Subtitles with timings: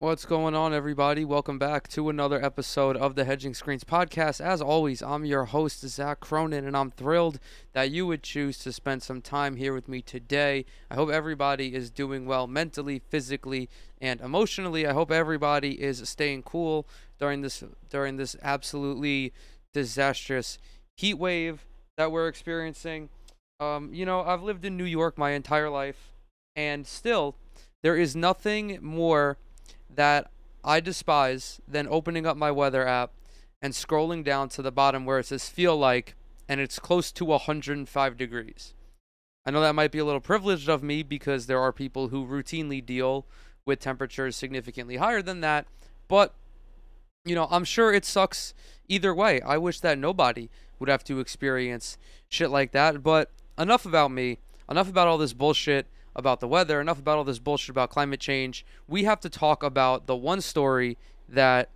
[0.00, 1.24] What's going on, everybody?
[1.24, 4.40] Welcome back to another episode of the Hedging Screens podcast.
[4.40, 7.40] As always, I'm your host, Zach Cronin, and I'm thrilled
[7.72, 10.66] that you would choose to spend some time here with me today.
[10.88, 13.68] I hope everybody is doing well mentally, physically,
[14.00, 14.86] and emotionally.
[14.86, 16.86] I hope everybody is staying cool
[17.18, 19.32] during this during this absolutely
[19.74, 20.58] disastrous
[20.96, 23.08] heat wave that we're experiencing.
[23.58, 26.12] Um, you know, I've lived in New York my entire life,
[26.54, 27.34] and still,
[27.82, 29.38] there is nothing more
[29.94, 30.30] that
[30.64, 33.12] I despise than opening up my weather app
[33.62, 36.14] and scrolling down to the bottom where it says feel like
[36.48, 38.74] and it's close to 105 degrees.
[39.44, 42.26] I know that might be a little privileged of me because there are people who
[42.26, 43.26] routinely deal
[43.64, 45.66] with temperatures significantly higher than that,
[46.06, 46.34] but
[47.24, 48.54] you know, I'm sure it sucks
[48.88, 49.40] either way.
[49.42, 50.48] I wish that nobody
[50.78, 51.98] would have to experience
[52.28, 54.38] shit like that, but enough about me.
[54.70, 55.86] Enough about all this bullshit
[56.18, 58.66] about the weather, enough about all this bullshit about climate change.
[58.88, 61.70] We have to talk about the one story that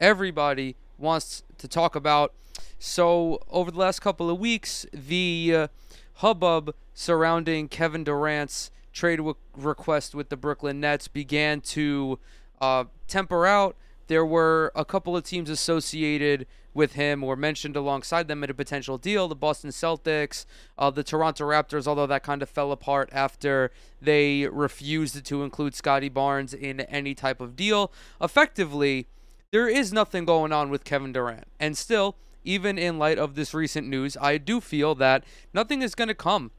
[0.00, 2.32] everybody wants to talk about.
[2.78, 5.68] So, over the last couple of weeks, the uh,
[6.14, 12.18] hubbub surrounding Kevin Durant's trade w- request with the Brooklyn Nets began to
[12.60, 13.76] uh, temper out.
[14.08, 18.54] There were a couple of teams associated with him or mentioned alongside them in a
[18.54, 19.28] potential deal.
[19.28, 20.46] The Boston Celtics,
[20.78, 25.74] uh, the Toronto Raptors, although that kind of fell apart after they refused to include
[25.74, 27.92] Scottie Barnes in any type of deal.
[28.20, 29.06] Effectively,
[29.50, 31.46] there is nothing going on with Kevin Durant.
[31.60, 35.94] And still, even in light of this recent news, I do feel that nothing is
[35.94, 36.50] going to come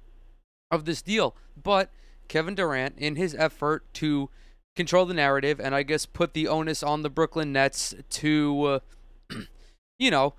[0.69, 1.36] of this deal.
[1.61, 1.91] But
[2.27, 4.30] Kevin Durant, in his effort to
[4.76, 8.64] control the narrative and I guess put the onus on the Brooklyn Nets to.
[8.64, 8.80] Uh,
[10.00, 10.34] you know,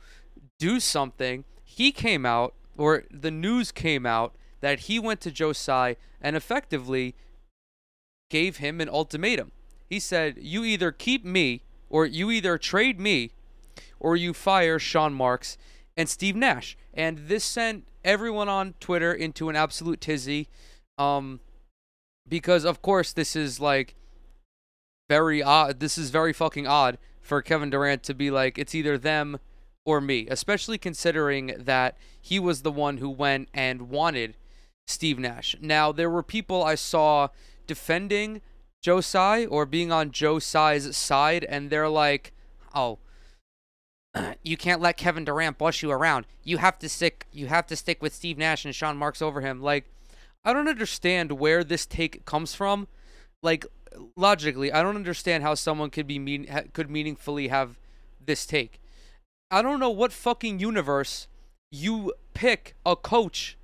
[0.58, 1.44] do something.
[1.64, 6.36] He came out, or the news came out, that he went to Joe Tsai and
[6.36, 7.14] effectively
[8.30, 9.52] gave him an ultimatum.
[9.88, 13.32] He said, You either keep me, or you either trade me,
[14.00, 15.56] or you fire Sean Marks
[15.96, 16.76] and Steve Nash.
[16.92, 20.48] And this sent everyone on Twitter into an absolute tizzy.
[20.98, 21.40] Um,
[22.28, 23.94] because, of course, this is like
[25.08, 25.80] very odd.
[25.80, 29.38] This is very fucking odd for Kevin Durant to be like, it's either them
[29.84, 34.36] or me, especially considering that he was the one who went and wanted
[34.86, 35.56] Steve Nash.
[35.60, 37.28] Now, there were people I saw
[37.66, 38.40] defending
[38.82, 42.32] Joe Tsai or being on Joe Tsai's side, and they're like,
[42.74, 42.98] oh,
[44.42, 46.26] you can't let Kevin Durant bust you around.
[46.42, 49.40] You have to stick you have to stick with Steve Nash and Sean Marks over
[49.40, 49.62] him.
[49.62, 49.86] Like,
[50.44, 52.86] I don't understand where this take comes from.
[53.42, 53.66] Like,
[54.16, 57.78] logically, I don't understand how someone could be mean could meaningfully have
[58.24, 58.80] this take.
[59.50, 61.28] I don't know what fucking universe
[61.70, 63.56] you pick a coach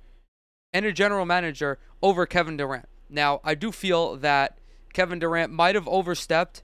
[0.73, 2.87] and a general manager over Kevin Durant.
[3.09, 4.57] Now, I do feel that
[4.93, 6.63] Kevin Durant might have overstepped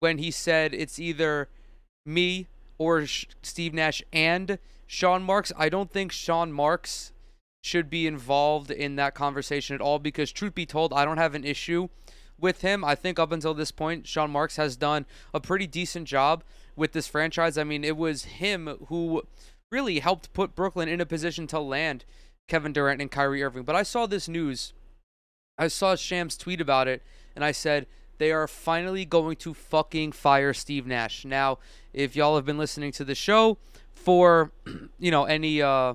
[0.00, 1.48] when he said it's either
[2.04, 5.52] me or Steve Nash and Sean Marks.
[5.56, 7.12] I don't think Sean Marks
[7.62, 11.34] should be involved in that conversation at all because, truth be told, I don't have
[11.34, 11.88] an issue
[12.40, 12.84] with him.
[12.84, 16.44] I think up until this point, Sean Marks has done a pretty decent job
[16.76, 17.58] with this franchise.
[17.58, 19.22] I mean, it was him who
[19.70, 22.04] really helped put Brooklyn in a position to land
[22.48, 23.62] Kevin Durant and Kyrie Irving.
[23.62, 24.72] But I saw this news.
[25.58, 27.02] I saw Shams tweet about it,
[27.36, 27.86] and I said,
[28.18, 31.24] they are finally going to fucking fire Steve Nash.
[31.24, 31.58] Now,
[31.92, 33.58] if y'all have been listening to the show
[33.94, 34.52] for,
[34.98, 35.94] you know, any, uh,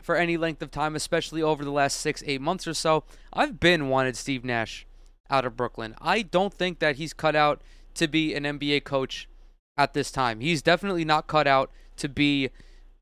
[0.00, 3.60] for any length of time, especially over the last six, eight months or so, I've
[3.60, 4.85] been wanted Steve Nash
[5.30, 5.94] out of Brooklyn.
[6.00, 7.60] I don't think that he's cut out
[7.94, 9.28] to be an NBA coach
[9.76, 10.40] at this time.
[10.40, 12.50] He's definitely not cut out to be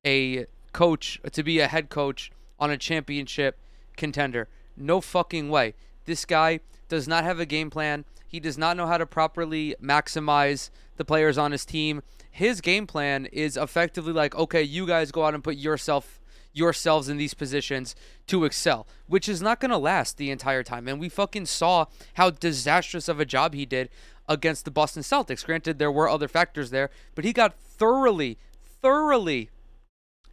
[0.04, 3.58] a coach, to be a head coach on a championship
[3.96, 4.48] contender.
[4.76, 5.74] No fucking way.
[6.04, 8.04] This guy does not have a game plan.
[8.26, 12.02] He does not know how to properly maximize the players on his team.
[12.30, 16.20] His game plan is effectively like, okay, you guys go out and put yourself
[16.54, 17.94] yourselves in these positions
[18.28, 20.88] to excel, which is not going to last the entire time.
[20.88, 23.90] And we fucking saw how disastrous of a job he did
[24.28, 25.44] against the Boston Celtics.
[25.44, 28.38] Granted, there were other factors there, but he got thoroughly,
[28.80, 29.50] thoroughly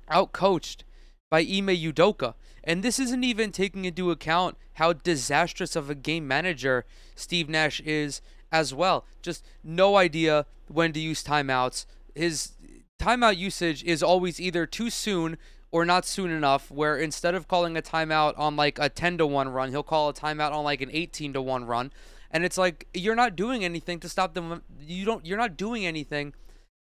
[0.09, 0.83] outcoached
[1.29, 2.35] by Ime Udoka.
[2.63, 6.85] And this isn't even taking into account how disastrous of a game manager
[7.15, 8.21] Steve Nash is
[8.51, 9.05] as well.
[9.21, 11.85] Just no idea when to use timeouts.
[12.13, 12.53] His
[12.99, 15.37] timeout usage is always either too soon
[15.71, 19.25] or not soon enough where instead of calling a timeout on like a 10 to
[19.25, 21.91] 1 run, he'll call a timeout on like an 18 to 1 run
[22.31, 24.63] and it's like you're not doing anything to stop them.
[24.79, 25.25] You don't.
[25.25, 26.33] You're not doing anything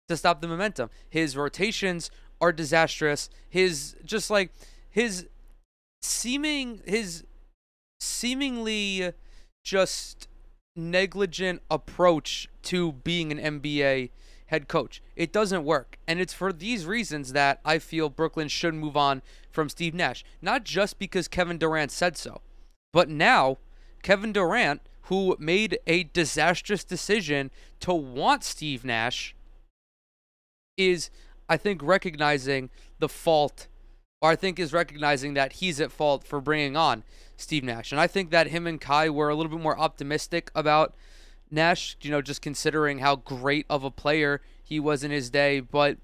[0.07, 0.89] to stop the momentum.
[1.09, 3.30] His rotations are disastrous.
[3.50, 4.53] His just like
[4.89, 5.27] his
[6.01, 7.24] seeming his
[8.00, 9.13] seemingly
[9.63, 10.27] just
[10.75, 14.12] negligent approach to being an NBA
[14.49, 15.01] head coach.
[15.15, 15.97] It doesn't work.
[16.07, 20.23] And it's for these reasons that I feel Brooklyn should move on from Steve Nash.
[20.41, 22.41] Not just because Kevin Durant said so,
[22.91, 23.57] but now
[24.01, 29.35] Kevin Durant, who made a disastrous decision to want Steve Nash,
[30.77, 31.09] is,
[31.47, 33.67] I think, recognizing the fault,
[34.21, 37.03] or I think is recognizing that he's at fault for bringing on
[37.37, 37.91] Steve Nash.
[37.91, 40.95] And I think that him and Kai were a little bit more optimistic about
[41.51, 45.59] Nash, you know, just considering how great of a player he was in his day.
[45.59, 45.97] But,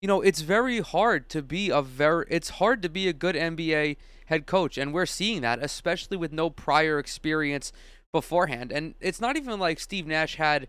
[0.00, 3.34] you know, it's very hard to be a very, it's hard to be a good
[3.34, 3.96] NBA
[4.26, 4.76] head coach.
[4.78, 7.72] And we're seeing that, especially with no prior experience
[8.12, 8.72] beforehand.
[8.72, 10.68] And it's not even like Steve Nash had,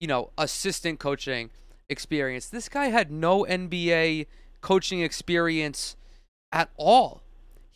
[0.00, 1.50] you know, assistant coaching
[1.88, 2.46] experience.
[2.46, 4.26] This guy had no NBA
[4.60, 5.96] coaching experience
[6.52, 7.22] at all.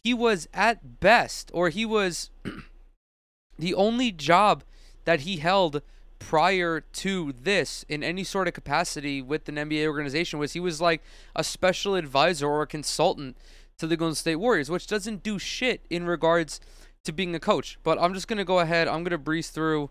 [0.02, 2.30] He was at best, or he was
[3.58, 4.64] the only job
[5.04, 5.82] that he held
[6.18, 10.80] prior to this in any sort of capacity with an NBA organization was he was
[10.80, 11.02] like
[11.34, 13.36] a special advisor or a consultant
[13.78, 16.60] to the Golden State Warriors, which doesn't do shit in regards
[17.04, 17.78] to being a coach.
[17.82, 18.86] But I'm just gonna go ahead.
[18.86, 19.90] I'm gonna breeze through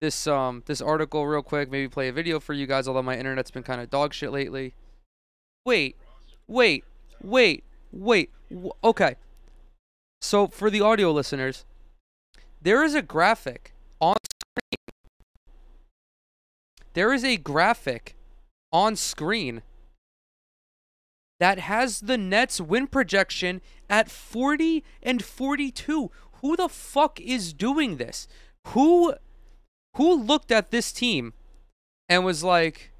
[0.00, 1.70] this um this article real quick.
[1.70, 2.88] Maybe play a video for you guys.
[2.88, 4.74] Although my internet's been kind of dog shit lately.
[5.64, 5.96] Wait,
[6.46, 6.84] wait,
[7.22, 8.30] wait, wait.
[8.82, 9.16] okay.
[10.20, 11.64] So for the audio listeners,
[12.62, 14.96] there is a graphic on screen.
[16.96, 18.16] There is a graphic
[18.72, 19.60] on screen
[21.38, 23.60] that has the Nets win projection
[23.90, 26.10] at 40 and 42.
[26.40, 28.26] Who the fuck is doing this?
[28.68, 29.14] Who
[29.96, 31.34] who looked at this team
[32.08, 32.92] and was like,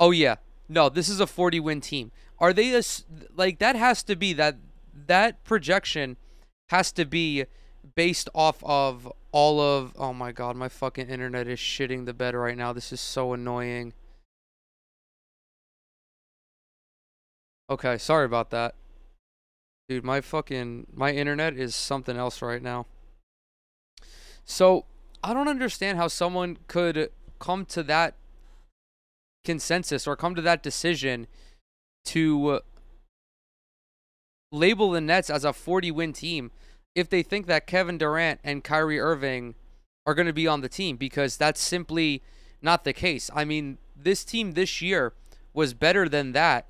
[0.00, 0.36] "Oh yeah,
[0.66, 2.82] no, this is a 40 win team." Are they a,
[3.36, 4.56] like that has to be that
[4.94, 6.16] that projection
[6.70, 7.44] has to be
[7.94, 12.34] based off of all of oh my god, my fucking internet is shitting the bed
[12.34, 12.72] right now.
[12.72, 13.92] This is so annoying.
[17.70, 18.74] Okay, sorry about that.
[19.88, 22.86] Dude, my fucking my internet is something else right now.
[24.46, 24.84] So,
[25.22, 28.14] I don't understand how someone could come to that
[29.44, 31.26] consensus or come to that decision
[32.06, 32.60] to
[34.52, 36.50] label the Nets as a 40 win team
[36.94, 39.54] if they think that Kevin Durant and Kyrie Irving
[40.06, 42.22] are going to be on the team because that's simply
[42.62, 43.30] not the case.
[43.34, 45.12] I mean, this team this year
[45.52, 46.66] was better than that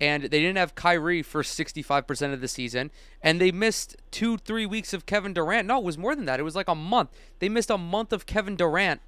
[0.00, 2.90] and they didn't have Kyrie for 65% of the season,
[3.22, 5.66] and they missed two, three weeks of Kevin Durant.
[5.66, 6.38] No, it was more than that.
[6.38, 7.10] It was like a month.
[7.40, 9.00] They missed a month of Kevin Durant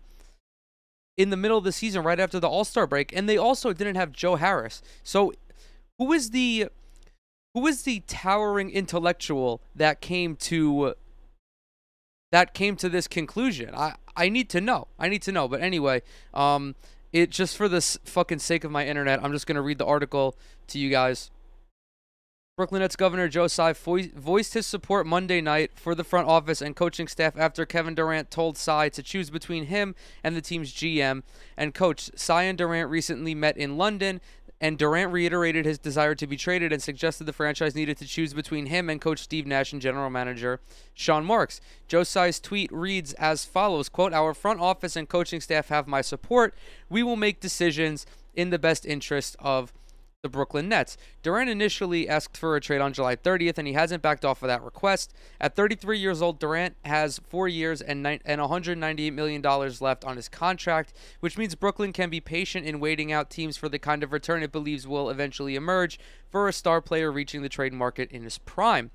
[1.17, 3.73] in the middle of the season, right after the All Star break, and they also
[3.73, 4.83] didn't have Joe Harris.
[5.05, 5.33] So,
[5.99, 6.69] who is the
[7.55, 10.95] who is the towering intellectual that came to
[12.33, 13.75] that came to this conclusion?
[13.75, 14.89] I I need to know.
[14.99, 15.49] I need to know.
[15.49, 16.03] But anyway,
[16.33, 16.75] um,
[17.13, 20.37] it just for the fucking sake of my internet, I'm just gonna read the article
[20.69, 21.31] to you guys.
[22.61, 26.77] Brooklyn Nets Governor Joe Tsai voiced his support Monday night for the front office and
[26.77, 31.23] coaching staff after Kevin Durant told Tsai to choose between him and the team's GM
[31.57, 32.11] and coach.
[32.15, 34.21] Tsai and Durant recently met in London
[34.61, 38.35] and Durant reiterated his desire to be traded and suggested the franchise needed to choose
[38.35, 40.61] between him and coach Steve Nash and general manager
[40.93, 41.61] Sean Marks.
[41.89, 46.03] Joe Tsai's tweet reads as follows, quote, Our front office and coaching staff have my
[46.03, 46.55] support.
[46.89, 49.73] We will make decisions in the best interest of
[50.23, 50.97] the Brooklyn Nets.
[51.23, 54.49] Durant initially asked for a trade on July 30th, and he hasn't backed off of
[54.49, 55.15] that request.
[55.41, 59.43] At 33 years old, Durant has four years and, ni- and $198 million
[59.81, 63.69] left on his contract, which means Brooklyn can be patient in waiting out teams for
[63.69, 65.99] the kind of return it believes will eventually emerge
[66.29, 68.91] for a star player reaching the trade market in his prime.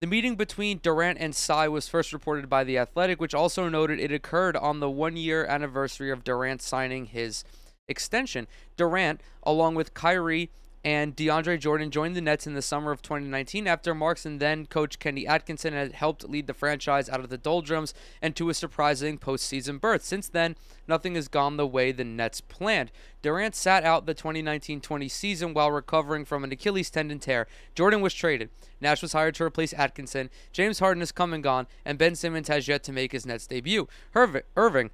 [0.00, 3.98] The meeting between Durant and Tsai was first reported by The Athletic, which also noted
[3.98, 7.42] it occurred on the one year anniversary of Durant signing his
[7.88, 8.46] extension.
[8.76, 10.50] Durant, along with Kyrie
[10.84, 14.66] and DeAndre Jordan, joined the Nets in the summer of 2019 after Marks and then
[14.66, 18.54] coach Kenny Atkinson had helped lead the franchise out of the doldrums and to a
[18.54, 20.04] surprising postseason berth.
[20.04, 22.92] Since then, nothing has gone the way the Nets planned.
[23.22, 27.46] Durant sat out the 2019 20 season while recovering from an Achilles tendon tear.
[27.74, 28.50] Jordan was traded.
[28.80, 30.28] Nash was hired to replace Atkinson.
[30.52, 33.46] James Harden has come and gone, and Ben Simmons has yet to make his Nets
[33.46, 33.88] debut.
[34.14, 34.90] Irving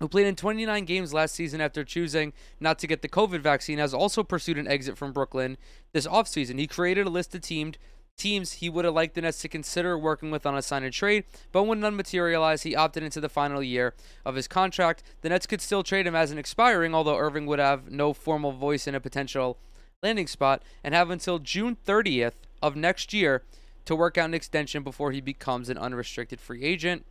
[0.00, 3.78] who played in 29 games last season after choosing not to get the COVID vaccine,
[3.78, 5.58] has also pursued an exit from Brooklyn
[5.92, 6.58] this offseason.
[6.58, 7.78] He created a list of teamed
[8.16, 10.92] teams he would have liked the Nets to consider working with on a sign and
[10.92, 15.02] trade, but when none materialized, he opted into the final year of his contract.
[15.22, 18.52] The Nets could still trade him as an expiring, although Irving would have no formal
[18.52, 19.58] voice in a potential
[20.02, 23.42] landing spot and have until June 30th of next year
[23.86, 27.04] to work out an extension before he becomes an unrestricted free agent.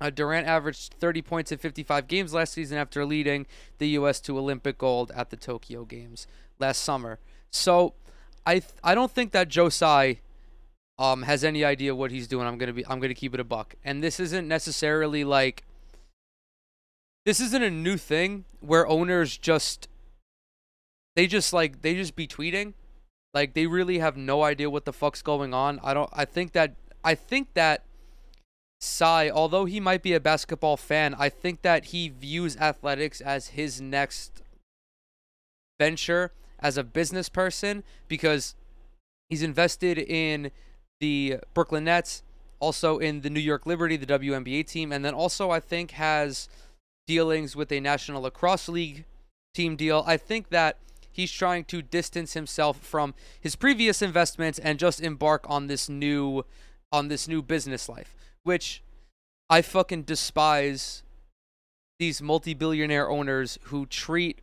[0.00, 3.46] Uh, Durant averaged 30 points in 55 games last season after leading
[3.78, 4.20] the U.S.
[4.20, 6.26] to Olympic gold at the Tokyo Games
[6.58, 7.18] last summer.
[7.50, 7.94] So,
[8.44, 10.20] I th- I don't think that Joe Tsai
[10.98, 12.46] um has any idea what he's doing.
[12.46, 13.74] I'm gonna be I'm gonna keep it a buck.
[13.84, 15.64] And this isn't necessarily like
[17.24, 19.88] this isn't a new thing where owners just
[21.16, 22.74] they just like they just be tweeting.
[23.32, 25.80] Like they really have no idea what the fuck's going on.
[25.82, 27.82] I don't I think that I think that
[28.84, 33.48] Tsai, although he might be a basketball fan, I think that he views athletics as
[33.48, 34.42] his next
[35.80, 38.54] venture as a business person because
[39.28, 40.50] he's invested in
[41.00, 42.22] the Brooklyn Nets,
[42.60, 46.48] also in the New York Liberty, the WNBA team, and then also I think has
[47.06, 49.04] dealings with a National Lacrosse League
[49.54, 50.04] team deal.
[50.06, 50.78] I think that
[51.10, 56.44] he's trying to distance himself from his previous investments and just embark on this new
[56.92, 58.82] on this new business life, which
[59.50, 61.02] I fucking despise
[61.98, 64.40] these multi-billionaire owners who treat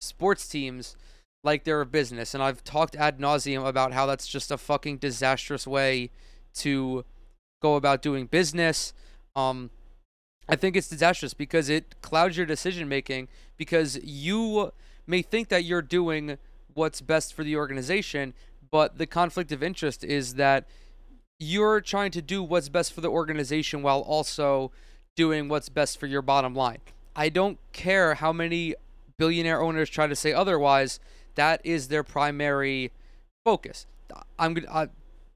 [0.00, 0.96] sports teams
[1.44, 2.34] like they're a business.
[2.34, 6.10] And I've talked ad nauseum about how that's just a fucking disastrous way
[6.54, 7.04] to
[7.62, 8.92] go about doing business.
[9.36, 9.70] Um,
[10.48, 14.72] I think it's disastrous because it clouds your decision making because you
[15.06, 16.38] may think that you're doing
[16.74, 18.34] what's best for the organization,
[18.70, 20.66] but the conflict of interest is that
[21.38, 24.72] you're trying to do what's best for the organization while also
[25.16, 26.78] doing what's best for your bottom line.
[27.14, 28.74] I don't care how many
[29.18, 31.00] billionaire owners try to say otherwise.
[31.34, 32.92] That is their primary
[33.44, 33.86] focus.
[34.38, 34.56] I'm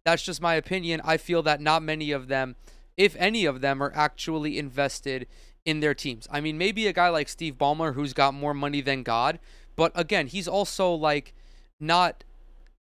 [0.05, 1.01] that's just my opinion.
[1.05, 2.57] I feel that not many of them,
[2.97, 5.29] if any of them, are actually invested
[5.65, 6.27] in their teams.
[6.31, 9.39] I mean, maybe a guy like Steve Ballmer, who's got more money than God,
[9.77, 11.35] but again, he's also like
[11.79, 12.25] not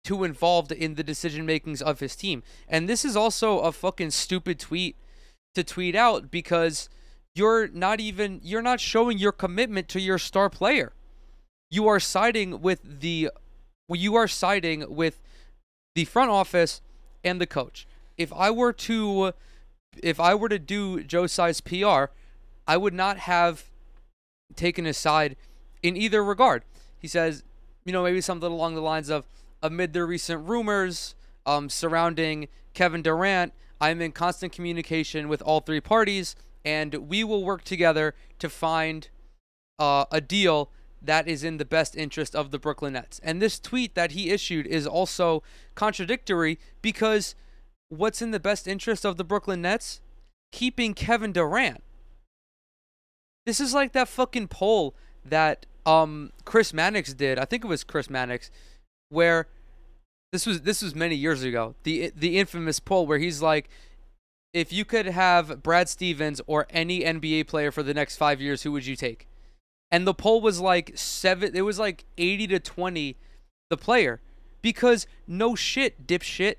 [0.10, 2.42] too involved in the decision makings of his team.
[2.68, 4.96] And this is also a fucking stupid tweet
[5.54, 6.90] to tweet out because
[7.36, 10.94] you're not even you're not showing your commitment to your star player.
[11.70, 13.30] You are siding with the
[13.88, 15.22] you are siding with
[15.94, 16.82] the front office
[17.24, 17.86] and the coach.
[18.18, 19.34] If I were to
[20.02, 22.06] if I were to do Joe Tsai's PR,
[22.68, 23.70] I would not have
[24.56, 25.36] taken his side
[25.84, 26.64] in either regard.
[26.98, 27.44] He says,
[27.86, 29.28] you know, maybe something along the lines of
[29.62, 35.82] amid the recent rumors um, surrounding Kevin Durant, I'm in constant communication with all three
[35.82, 36.36] parties,
[36.66, 39.10] and we will work together to find
[39.80, 40.70] uh, a deal
[41.02, 43.20] that is in the best interest of the Brooklyn Nets.
[43.24, 45.44] And this tweet that he issued is also
[45.76, 47.36] contradictory because
[47.88, 50.02] what's in the best interest of the Brooklyn Nets?
[50.52, 51.84] Keeping Kevin Durant.
[53.46, 57.40] This is like that fucking poll that um Chris Mannix did.
[57.40, 58.52] I think it was Chris Mannix
[59.10, 59.48] where
[60.32, 61.76] this was this was many years ago.
[61.84, 63.70] The the infamous poll where he's like
[64.54, 68.64] if you could have Brad Stevens or any NBA player for the next 5 years,
[68.64, 69.28] who would you take?
[69.92, 73.16] And the poll was like 7 it was like 80 to 20
[73.70, 74.22] the player
[74.62, 76.56] because no shit dipshit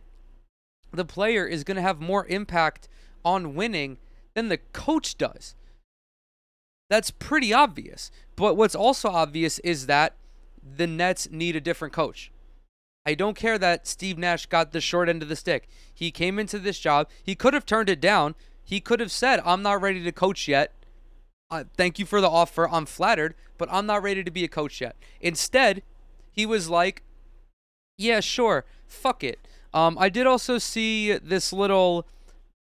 [0.93, 2.89] the player is going to have more impact
[3.25, 3.99] on winning
[4.35, 5.55] than the coach does.
[6.89, 8.11] That's pretty obvious.
[8.35, 10.15] But what's also obvious is that
[10.63, 12.33] the Nets need a different coach.
[13.07, 15.69] I don't care that Steve Nash got the short end of the stick.
[15.93, 17.09] He came into this job.
[17.23, 18.35] He could have turned it down.
[18.63, 20.73] He could have said, I'm not ready to coach yet.
[21.51, 22.69] Uh, thank you for the offer.
[22.69, 24.97] I'm flattered, but I'm not ready to be a coach yet.
[25.21, 25.83] Instead,
[26.31, 27.03] he was like,
[27.99, 28.65] Yeah, sure.
[28.87, 29.41] Fuck it.
[29.73, 32.07] Um, I did also see this little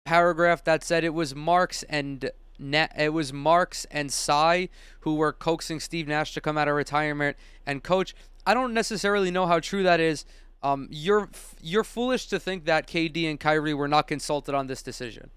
[0.05, 4.69] paragraph that said it was Marks and it was Marks and Tsai
[5.01, 7.37] who were coaxing Steve Nash to come out of retirement
[7.67, 8.15] and coach.
[8.47, 10.25] I don't necessarily know how true that is.
[10.63, 11.29] Um, you're
[11.61, 15.31] you're foolish to think that KD and Kyrie were not consulted on this decision.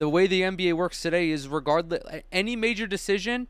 [0.00, 3.48] The way the NBA works today is regardless any major decision,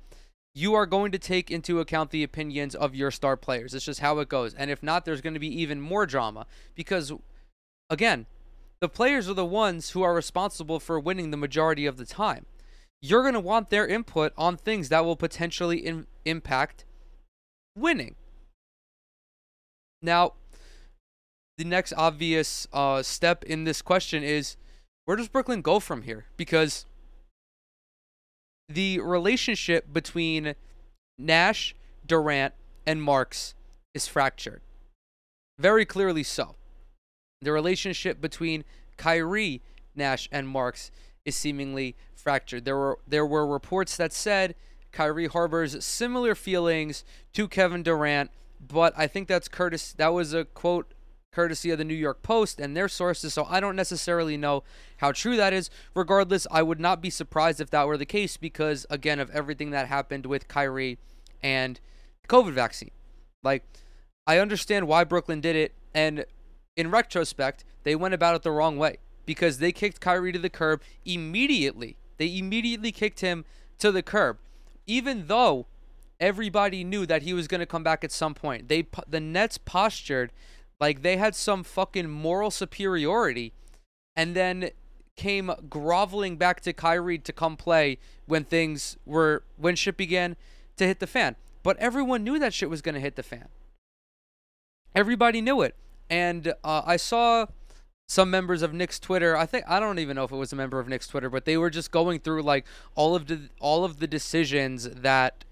[0.55, 3.73] you are going to take into account the opinions of your star players.
[3.73, 4.53] It's just how it goes.
[4.53, 7.13] And if not, there's going to be even more drama because
[7.89, 8.27] again,
[8.81, 12.47] the players are the ones who are responsible for winning the majority of the time.
[13.01, 16.85] You're going to want their input on things that will potentially in- impact
[17.77, 18.17] winning.
[20.03, 20.33] Now,
[21.57, 24.57] the next obvious uh, step in this question is
[25.05, 26.27] where does Brooklyn go from here?
[26.37, 26.87] Because
[28.69, 30.55] the relationship between
[31.19, 31.75] Nash,
[32.07, 32.55] Durant,
[32.87, 33.55] and Marks
[33.95, 34.61] is fractured.
[35.59, 36.57] Very clearly so.
[37.43, 38.65] The relationship between
[38.97, 39.63] Kyrie,
[39.95, 40.91] Nash, and Marks
[41.25, 42.65] is seemingly fractured.
[42.65, 44.55] There were there were reports that said
[44.91, 47.05] Kyrie harbors similar feelings
[47.35, 48.31] to Kevin Durant
[48.67, 49.93] but I think that's Curtis.
[49.93, 50.95] That was a quote
[51.33, 54.63] courtesy of the New York Post and their sources, so I don't necessarily know
[54.99, 55.71] how true that is.
[55.95, 59.71] Regardless, I would not be surprised if that were the case because, again, of everything
[59.71, 60.99] that happened with Kyrie
[61.43, 61.81] and
[62.29, 62.91] COVID vaccine.
[63.43, 63.65] Like,
[64.27, 66.25] I understand why Brooklyn did it, and
[66.77, 70.51] in retrospect, they went about it the wrong way because they kicked Kyrie to the
[70.51, 71.97] curb immediately.
[72.19, 73.45] They immediately kicked him
[73.79, 74.39] to the curb,
[74.87, 75.67] even though
[76.23, 78.69] everybody knew that he was going to come back at some point.
[78.69, 80.33] They the Nets postured
[80.81, 83.53] like they had some fucking moral superiority,
[84.17, 84.71] and then
[85.17, 90.37] came groveling back to Kyrie to come play when things were when shit began
[90.77, 91.37] to hit the fan.
[91.63, 93.49] But everyone knew that shit was going to hit the fan.
[94.95, 95.75] Everybody knew it.
[96.11, 97.47] And uh, I saw
[98.09, 99.37] some members of Knicks Twitter.
[99.37, 101.45] I think I don't even know if it was a member of Knicks Twitter, but
[101.45, 105.45] they were just going through like all of the all of the decisions that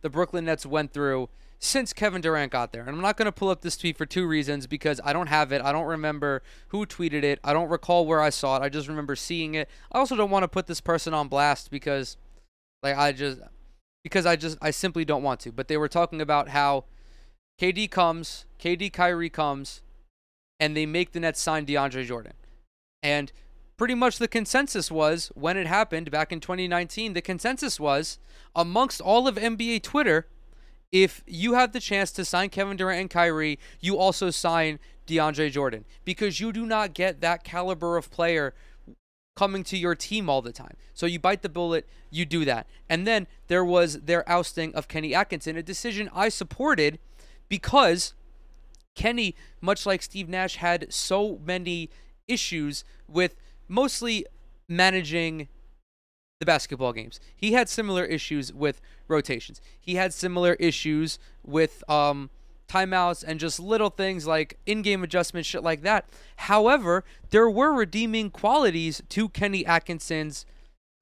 [0.00, 1.28] the Brooklyn Nets went through
[1.58, 2.82] since Kevin Durant got there.
[2.82, 5.26] And I'm not going to pull up this tweet for two reasons because I don't
[5.26, 5.60] have it.
[5.62, 7.40] I don't remember who tweeted it.
[7.42, 8.62] I don't recall where I saw it.
[8.62, 9.68] I just remember seeing it.
[9.90, 12.16] I also don't want to put this person on blast because
[12.82, 13.40] like I just
[14.04, 15.52] because I just I simply don't want to.
[15.52, 16.84] But they were talking about how
[17.60, 19.82] KD comes, KD Kyrie comes,
[20.60, 22.34] and they make the Nets sign DeAndre Jordan.
[23.02, 23.32] And
[23.78, 28.18] pretty much the consensus was when it happened back in 2019, the consensus was
[28.54, 30.26] amongst all of NBA Twitter,
[30.90, 35.50] if you have the chance to sign Kevin Durant and Kyrie, you also sign DeAndre
[35.50, 38.52] Jordan because you do not get that caliber of player
[39.36, 40.74] coming to your team all the time.
[40.92, 42.66] So you bite the bullet, you do that.
[42.88, 46.98] And then there was their ousting of Kenny Atkinson, a decision I supported
[47.48, 48.14] because
[48.96, 51.90] Kenny, much like Steve Nash, had so many
[52.26, 53.36] issues with
[53.68, 54.26] mostly
[54.68, 55.48] managing
[56.40, 57.20] the basketball games.
[57.34, 59.60] He had similar issues with rotations.
[59.80, 62.30] He had similar issues with um,
[62.68, 66.08] timeouts and just little things like in-game adjustments, shit like that.
[66.36, 70.46] However, there were redeeming qualities to Kenny Atkinson's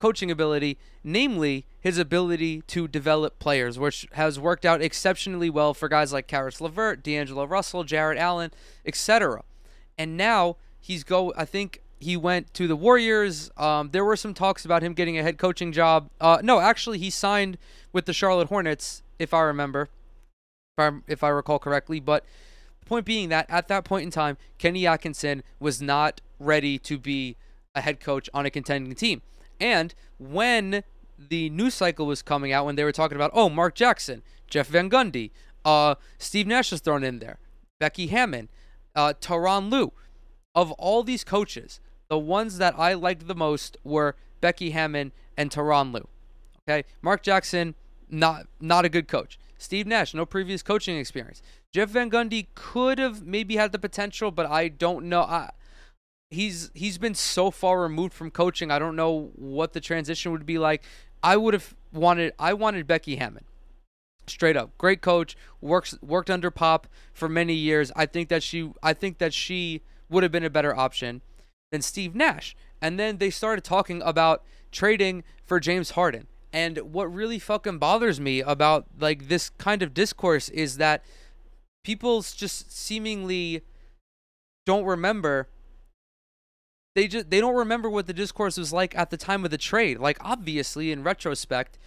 [0.00, 5.88] coaching ability, namely his ability to develop players, which has worked out exceptionally well for
[5.88, 8.52] guys like Caris LeVert, D'Angelo Russell, Jarrett Allen,
[8.84, 9.42] etc.
[9.98, 11.32] And now he's go.
[11.36, 13.50] I think he went to the Warriors.
[13.56, 16.08] Um, there were some talks about him getting a head coaching job.
[16.20, 17.58] Uh, no, actually, he signed
[17.92, 19.88] with the Charlotte Hornets, if I remember,
[20.78, 21.98] if I, if I recall correctly.
[21.98, 22.24] But
[22.78, 26.96] the point being that at that point in time, Kenny Atkinson was not ready to
[26.96, 27.36] be
[27.74, 29.20] a head coach on a contending team.
[29.60, 30.84] And when
[31.18, 34.68] the news cycle was coming out, when they were talking about, oh, Mark Jackson, Jeff
[34.68, 35.32] Van Gundy,
[35.64, 37.40] uh, Steve Nash was thrown in there,
[37.80, 38.48] Becky Hammon,
[38.94, 39.92] uh, Tyronn Lue.
[40.54, 45.50] Of all these coaches, the ones that I liked the most were Becky Hammon and
[45.50, 46.08] Tyronn Lue.
[46.68, 47.74] Okay, Mark Jackson,
[48.10, 49.38] not not a good coach.
[49.58, 51.42] Steve Nash, no previous coaching experience.
[51.72, 55.22] Jeff Van Gundy could have maybe had the potential, but I don't know.
[55.22, 55.50] I,
[56.30, 58.70] he's he's been so far removed from coaching.
[58.70, 60.82] I don't know what the transition would be like.
[61.22, 63.44] I would have wanted I wanted Becky Hammon.
[64.26, 64.76] Straight up.
[64.76, 67.92] Great coach, works worked under Pop for many years.
[67.94, 71.22] I think that she I think that she would have been a better option
[71.70, 72.56] than Steve Nash.
[72.80, 76.26] And then they started talking about trading for James Harden.
[76.52, 81.04] And what really fucking bothers me about like this kind of discourse is that
[81.84, 83.62] people just seemingly
[84.64, 85.48] don't remember
[86.96, 89.58] they just they don't remember what the discourse was like at the time of the
[89.58, 89.98] trade.
[89.98, 91.78] Like obviously in retrospect,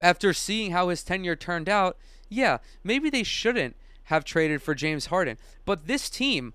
[0.00, 5.06] after seeing how his tenure turned out, yeah, maybe they shouldn't have traded for James
[5.06, 5.38] Harden.
[5.64, 6.54] But this team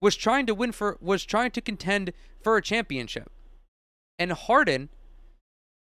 [0.00, 3.30] was trying to win for was trying to contend for a championship.
[4.18, 4.88] And Harden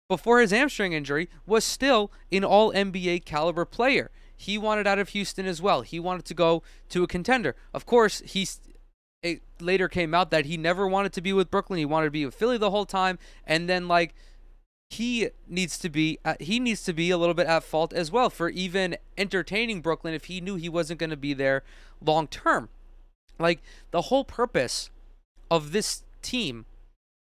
[0.07, 4.11] before his hamstring injury was still an all NBA caliber player.
[4.37, 5.81] He wanted out of Houston as well.
[5.81, 7.55] He wanted to go to a contender.
[7.73, 8.47] Of course, he
[9.23, 11.79] it later came out that he never wanted to be with Brooklyn.
[11.79, 13.17] He wanted to be with Philly the whole time.
[13.45, 14.13] And then like
[14.89, 18.11] he needs to be uh, he needs to be a little bit at fault as
[18.11, 21.63] well for even entertaining Brooklyn if he knew he wasn't going to be there
[22.01, 22.69] long term.
[23.39, 24.89] Like the whole purpose
[25.51, 26.65] of this team,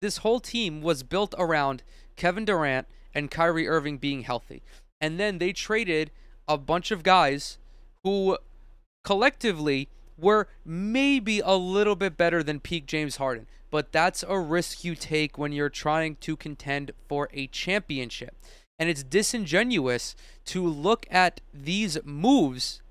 [0.02, 1.84] this whole team was built around
[2.16, 4.62] Kevin Durant and Kyrie Irving being healthy.
[5.00, 6.12] And then they traded
[6.48, 7.58] a bunch of guys
[8.04, 8.38] who
[9.04, 13.48] collectively were maybe a little bit better than peak James Harden.
[13.72, 18.36] But that's a risk you take when you're trying to contend for a championship.
[18.78, 22.82] And it's disingenuous to look at these moves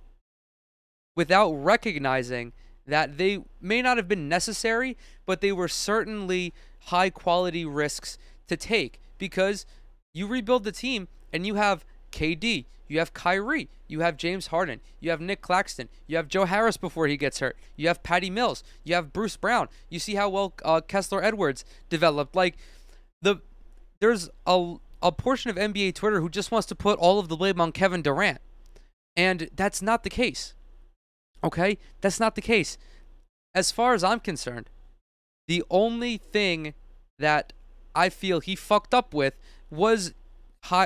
[1.14, 2.52] without recognizing
[2.92, 6.52] that they may not have been necessary, but they were certainly
[6.86, 9.64] high quality risks to take because
[10.12, 14.82] you rebuild the team and you have KD, you have Kyrie, you have James Harden,
[15.00, 18.28] you have Nic Claxton, you have Joe Harris before he gets hurt, you have Patty
[18.28, 19.70] Mills, you have Bruce Brown.
[19.88, 22.36] You see how well uh, Kessler Edwards developed.
[22.36, 22.56] Like
[23.22, 23.36] the
[24.00, 27.36] there's a a portion of NBA Twitter who just wants to put all of the
[27.36, 28.42] blame on Kevin Durant,
[29.16, 30.52] and that's not the case.
[31.44, 32.78] Okay, that's not the case.
[33.54, 34.70] As far as I'm concerned,
[35.48, 36.74] the only thing
[37.18, 37.52] that
[37.94, 39.34] I feel he fucked up with
[39.70, 40.14] was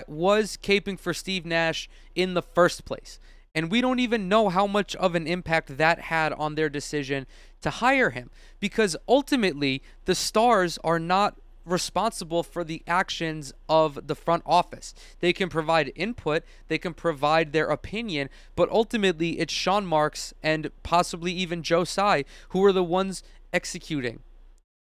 [0.08, 3.20] was caping for Steve Nash in the first place.
[3.54, 7.26] And we don't even know how much of an impact that had on their decision
[7.60, 14.14] to hire him because ultimately the stars are not responsible for the actions of the
[14.14, 14.94] front office.
[15.20, 20.70] They can provide input, they can provide their opinion, but ultimately it's Sean Marks and
[20.82, 24.20] possibly even Joe Tsai who are the ones executing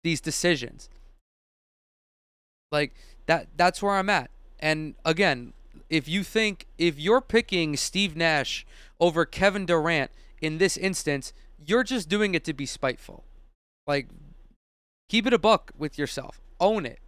[0.03, 0.89] these decisions.
[2.71, 2.93] Like
[3.27, 4.31] that that's where I'm at.
[4.59, 5.53] And again,
[5.89, 8.65] if you think if you're picking Steve Nash
[8.99, 11.33] over Kevin Durant in this instance,
[11.63, 13.23] you're just doing it to be spiteful.
[13.85, 14.07] Like
[15.07, 16.42] keep it a buck with yourself.
[16.63, 16.99] Own it.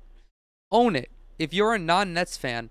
[0.69, 1.09] Own it.
[1.39, 2.69] If you're a non-Nets fan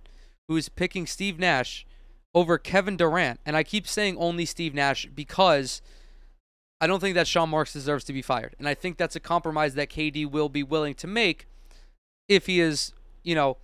[0.48, 1.86] who's picking Steve Nash
[2.34, 5.80] over Kevin Durant, and I keep saying only Steve Nash because
[6.80, 8.54] I don't think that Sean Marks deserves to be fired.
[8.58, 11.46] And I think that's a compromise that KD will be willing to make
[12.28, 12.92] if he is,
[13.22, 13.56] you know,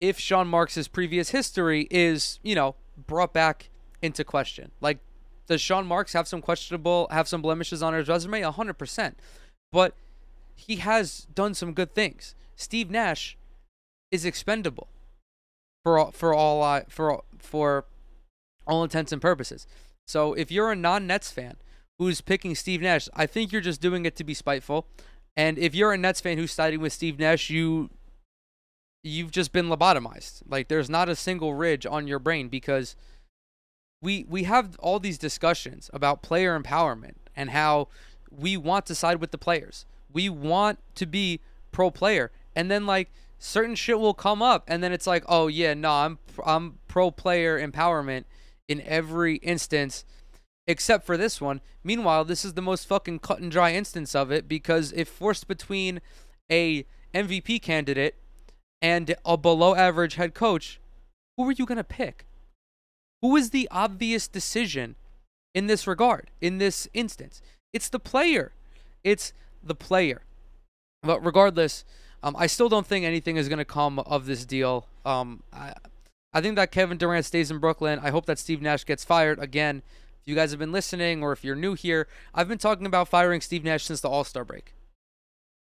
[0.00, 2.74] if Sean Marks' previous history is, you know,
[3.06, 3.70] brought back
[4.02, 4.72] into question.
[4.80, 4.98] Like,
[5.46, 8.40] does Sean Marks have some questionable, have some blemishes on his resume?
[8.40, 9.14] 100%.
[9.70, 9.94] But
[10.54, 12.34] he has done some good things.
[12.56, 13.36] Steve Nash
[14.10, 14.88] is expendable
[15.82, 17.84] for all, for all uh, for for
[18.66, 19.66] all intents and purposes.
[20.06, 21.56] So if you're a non-Nets fan
[21.98, 24.86] who's picking Steve Nash, I think you're just doing it to be spiteful.
[25.36, 27.90] And if you're a Nets fan who's siding with Steve Nash, you
[29.02, 30.42] you've just been lobotomized.
[30.48, 32.94] Like there's not a single ridge on your brain because
[34.00, 37.88] we we have all these discussions about player empowerment and how
[38.30, 39.86] we want to side with the players.
[40.12, 42.30] We want to be pro player.
[42.54, 45.90] And then like certain shit will come up and then it's like, "Oh yeah, no,
[45.90, 48.24] I'm I'm pro player empowerment
[48.68, 50.04] in every instance
[50.66, 51.60] except for this one.
[51.82, 55.48] Meanwhile, this is the most fucking cut and dry instance of it because if forced
[55.48, 56.00] between
[56.50, 58.16] a MVP candidate
[58.80, 60.80] and a below average head coach,
[61.36, 62.26] who are you going to pick?
[63.20, 64.96] Who is the obvious decision
[65.54, 67.40] in this regard, in this instance?
[67.72, 68.52] It's the player.
[69.04, 70.22] It's the player.
[71.02, 71.84] But regardless,
[72.22, 74.86] um, I still don't think anything is going to come of this deal.
[75.04, 75.74] Um, I,
[76.32, 77.98] I think that Kevin Durant stays in Brooklyn.
[78.02, 79.82] I hope that Steve Nash gets fired again.
[80.20, 83.08] If you guys have been listening or if you're new here, I've been talking about
[83.08, 84.74] firing Steve Nash since the All Star break.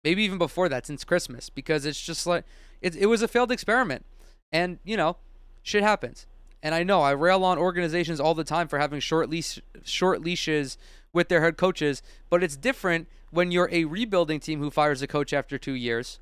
[0.04, 2.44] Maybe even before that, since Christmas, because it's just like
[2.82, 4.06] it, it was a failed experiment.
[4.52, 5.18] And, you know,
[5.64, 6.26] shit happens.
[6.62, 10.22] And I know I rail on organizations all the time for having short leash short
[10.22, 10.78] leashes
[11.14, 15.08] with their head coaches, but it's different when you're a rebuilding team who fires a
[15.08, 16.20] coach after 2 years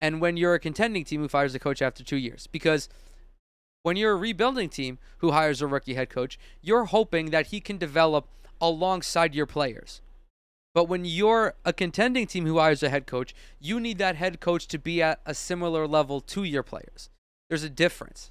[0.00, 2.88] and when you're a contending team who fires a coach after 2 years because
[3.82, 7.60] when you're a rebuilding team who hires a rookie head coach, you're hoping that he
[7.60, 8.28] can develop
[8.60, 10.00] alongside your players.
[10.74, 14.40] But when you're a contending team who hires a head coach, you need that head
[14.40, 17.10] coach to be at a similar level to your players.
[17.50, 18.30] There's a difference.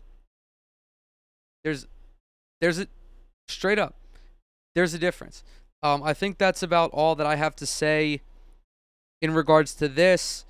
[1.63, 1.85] There's
[2.61, 2.87] there's a
[3.47, 3.95] straight up.
[4.73, 5.43] There's a difference.
[5.83, 8.21] Um, I think that's about all that I have to say
[9.21, 10.45] in regards to this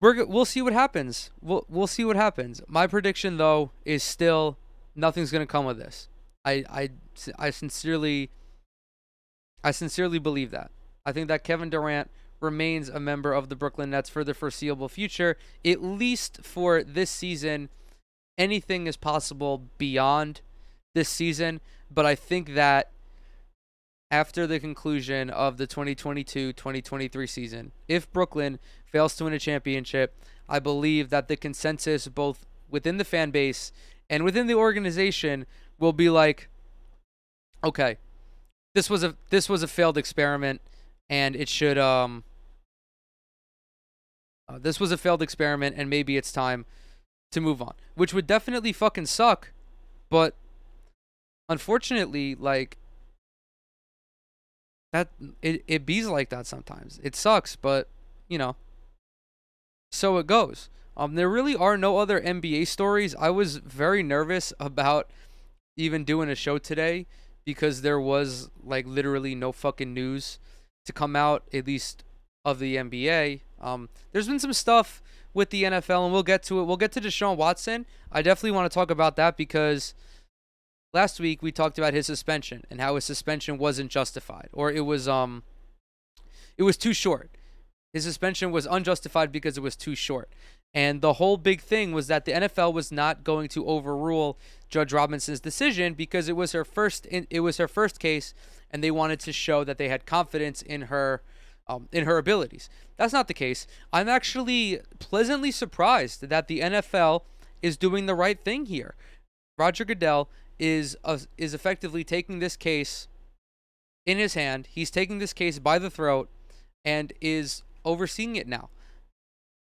[0.00, 1.30] we're we'll see what happens.
[1.40, 2.62] We'll we'll see what happens.
[2.68, 4.56] My prediction though is still
[4.94, 6.08] nothing's gonna come of this.
[6.44, 6.90] I I
[7.38, 8.30] I sincerely
[9.64, 10.70] I sincerely believe that.
[11.04, 12.10] I think that Kevin Durant
[12.40, 17.10] remains a member of the Brooklyn Nets for the foreseeable future, at least for this
[17.10, 17.68] season.
[18.36, 20.42] Anything is possible beyond
[20.94, 21.60] this season,
[21.90, 22.92] but I think that
[24.10, 30.14] after the conclusion of the 2022-2023 season, if Brooklyn fails to win a championship,
[30.48, 33.72] I believe that the consensus, both within the fan base
[34.08, 35.46] and within the organization,
[35.78, 36.48] will be like,
[37.62, 37.98] okay,
[38.74, 40.60] this was a this was a failed experiment,
[41.10, 42.24] and it should um.
[44.48, 46.64] Uh, this was a failed experiment, and maybe it's time
[47.32, 49.52] to move on, which would definitely fucking suck,
[50.08, 50.34] but
[51.50, 52.78] unfortunately, like
[54.92, 55.08] that
[55.42, 57.00] it it bees like that sometimes.
[57.02, 57.88] It sucks, but
[58.28, 58.56] you know,
[59.92, 60.70] so it goes.
[60.96, 63.14] Um, there really are no other NBA stories.
[63.14, 65.10] I was very nervous about
[65.76, 67.06] even doing a show today
[67.44, 70.38] because there was like literally no fucking news
[70.86, 72.02] to come out, at least
[72.44, 73.40] of the NBA.
[73.60, 76.64] Um, there's been some stuff with the NFL, and we'll get to it.
[76.64, 77.86] We'll get to Deshaun Watson.
[78.10, 79.94] I definitely want to talk about that because
[80.92, 84.84] last week we talked about his suspension and how his suspension wasn't justified, or it
[84.86, 85.42] was um,
[86.56, 87.30] it was too short.
[87.92, 90.28] His suspension was unjustified because it was too short.
[90.74, 94.92] And the whole big thing was that the NFL was not going to overrule Judge
[94.92, 98.34] Robinson's decision because it was her first it was her first case
[98.70, 101.22] and they wanted to show that they had confidence in her
[101.66, 102.68] um, in her abilities.
[102.96, 103.66] That's not the case.
[103.92, 107.22] I'm actually pleasantly surprised that the NFL
[107.62, 108.94] is doing the right thing here.
[109.58, 113.08] Roger Goodell is uh, is effectively taking this case
[114.06, 114.68] in his hand.
[114.70, 116.28] He's taking this case by the throat
[116.84, 118.70] and is overseeing it now.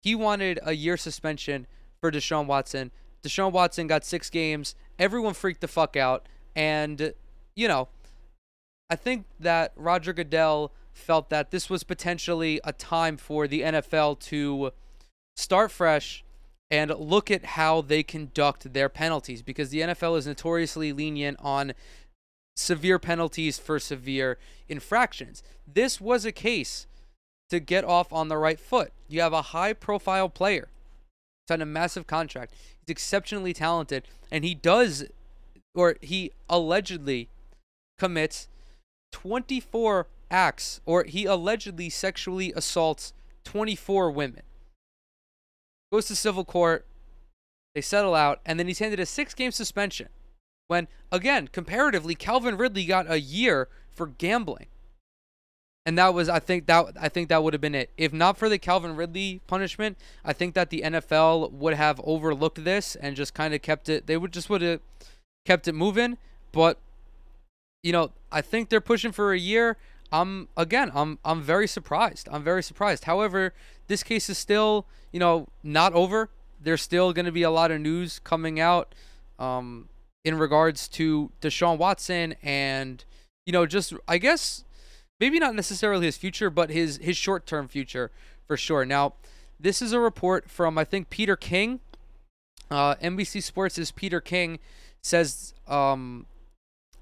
[0.01, 1.67] He wanted a year suspension
[1.99, 2.91] for Deshaun Watson.
[3.23, 4.75] Deshaun Watson got six games.
[4.97, 6.27] Everyone freaked the fuck out.
[6.55, 7.13] And,
[7.55, 7.89] you know,
[8.89, 14.19] I think that Roger Goodell felt that this was potentially a time for the NFL
[14.21, 14.71] to
[15.35, 16.23] start fresh
[16.69, 21.73] and look at how they conduct their penalties because the NFL is notoriously lenient on
[22.55, 25.43] severe penalties for severe infractions.
[25.65, 26.87] This was a case
[27.49, 28.91] to get off on the right foot.
[29.07, 30.67] You have a high profile player,
[31.47, 32.53] signed a massive contract.
[32.81, 35.05] He's exceptionally talented, and he does,
[35.73, 37.29] or he allegedly
[37.97, 38.49] commits
[39.13, 43.13] 24 acts, or he allegedly sexually assaults
[43.45, 44.41] 24 women.
[45.91, 46.85] Goes to civil court,
[47.75, 50.09] they settle out, and then he's handed a six game suspension.
[50.67, 54.67] When, again, comparatively, Calvin Ridley got a year for gambling
[55.87, 57.91] and that was I think that I think that would have been it.
[57.95, 62.65] If not for the Calvin Ridley punishment, I think that the NFL would have overlooked
[62.65, 64.05] this and just kind of kept it.
[64.05, 64.81] They would just would have
[65.45, 66.17] kept it moving.
[66.51, 66.77] But
[67.83, 69.77] you know, I think they're pushing for a year.
[70.11, 72.27] I'm again, I'm I'm very surprised.
[72.31, 73.05] I'm very surprised.
[73.05, 73.53] However,
[73.87, 76.29] this case is still you know not over.
[76.61, 78.95] There's still going to be a lot of news coming out
[79.37, 79.89] um,
[80.25, 83.03] in regards to Deshaun Watson and
[83.45, 84.63] you know just I guess
[85.19, 88.11] maybe not necessarily his future, but his his short term future
[88.45, 88.85] for sure.
[88.85, 89.13] Now,
[89.59, 91.79] this is a report from I think Peter King.
[92.69, 94.59] Uh, NBC Sports' is Peter King
[95.07, 96.25] says, um,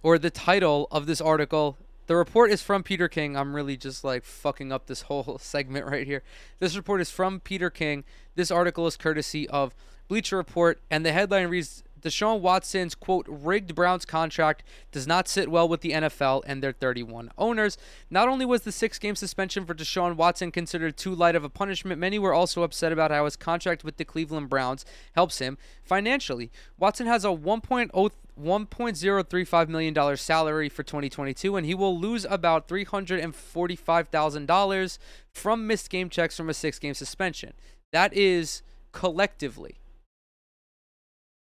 [0.03, 1.77] or the title of this article.
[2.07, 3.35] The report is from Peter King.
[3.35, 6.23] I'm really just like fucking up this whole segment right here.
[6.59, 8.03] This report is from Peter King.
[8.35, 9.73] This article is courtesy of
[10.07, 15.49] Bleacher Report, and the headline reads Deshaun Watson's quote rigged Browns contract does not sit
[15.49, 17.79] well with the NFL and their 31 owners.
[18.11, 21.49] Not only was the six game suspension for Deshaun Watson considered too light of a
[21.49, 25.57] punishment, many were also upset about how his contract with the Cleveland Browns helps him
[25.83, 26.51] financially.
[26.77, 28.11] Watson has a 1.0
[28.41, 34.97] $1.035 million salary for 2022, and he will lose about $345,000
[35.33, 37.53] from missed game checks from a six game suspension.
[37.91, 39.79] That is collectively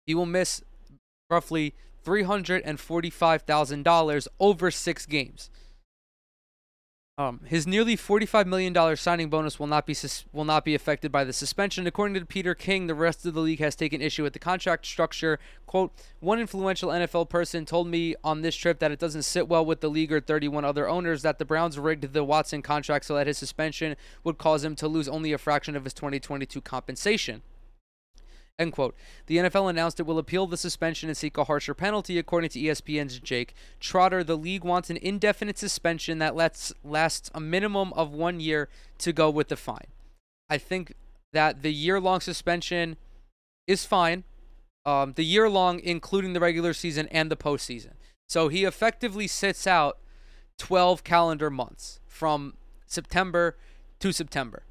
[0.05, 0.61] he will miss
[1.29, 1.73] roughly
[2.05, 5.49] $345,000 over six games.
[7.21, 11.11] Um, his nearly $45 million signing bonus will not be sus- will not be affected
[11.11, 11.85] by the suspension.
[11.85, 14.87] According to Peter King, the rest of the league has taken issue with the contract
[14.87, 15.37] structure.
[15.67, 19.63] "Quote: One influential NFL person told me on this trip that it doesn't sit well
[19.63, 23.13] with the league or 31 other owners that the Browns rigged the Watson contract so
[23.15, 27.43] that his suspension would cause him to lose only a fraction of his 2022 compensation."
[28.61, 28.95] End quote.
[29.25, 32.59] The NFL announced it will appeal the suspension and seek a harsher penalty, according to
[32.59, 34.23] ESPN's Jake Trotter.
[34.23, 38.69] The league wants an indefinite suspension that lets lasts a minimum of one year
[38.99, 39.87] to go with the fine.
[40.47, 40.93] I think
[41.33, 42.97] that the year-long suspension
[43.65, 44.25] is fine.
[44.85, 47.93] Um, the year-long, including the regular season and the postseason.
[48.29, 49.97] So he effectively sits out
[50.59, 52.53] 12 calendar months from
[52.85, 53.57] September
[54.01, 54.63] to September,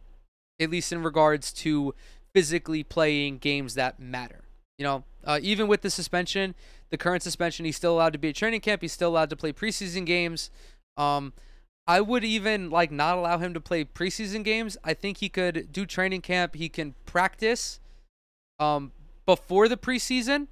[0.61, 1.93] at least in regards to
[2.33, 4.45] physically playing games that matter.
[4.79, 6.55] You know, uh, even with the suspension,
[6.91, 8.83] the current suspension, he's still allowed to be at training camp.
[8.83, 10.51] He's still allowed to play preseason games.
[10.97, 11.33] Um,
[11.87, 14.77] I would even like not allow him to play preseason games.
[14.85, 16.55] I think he could do training camp.
[16.55, 17.81] He can practice
[18.59, 18.93] um,
[19.27, 20.47] before the preseason,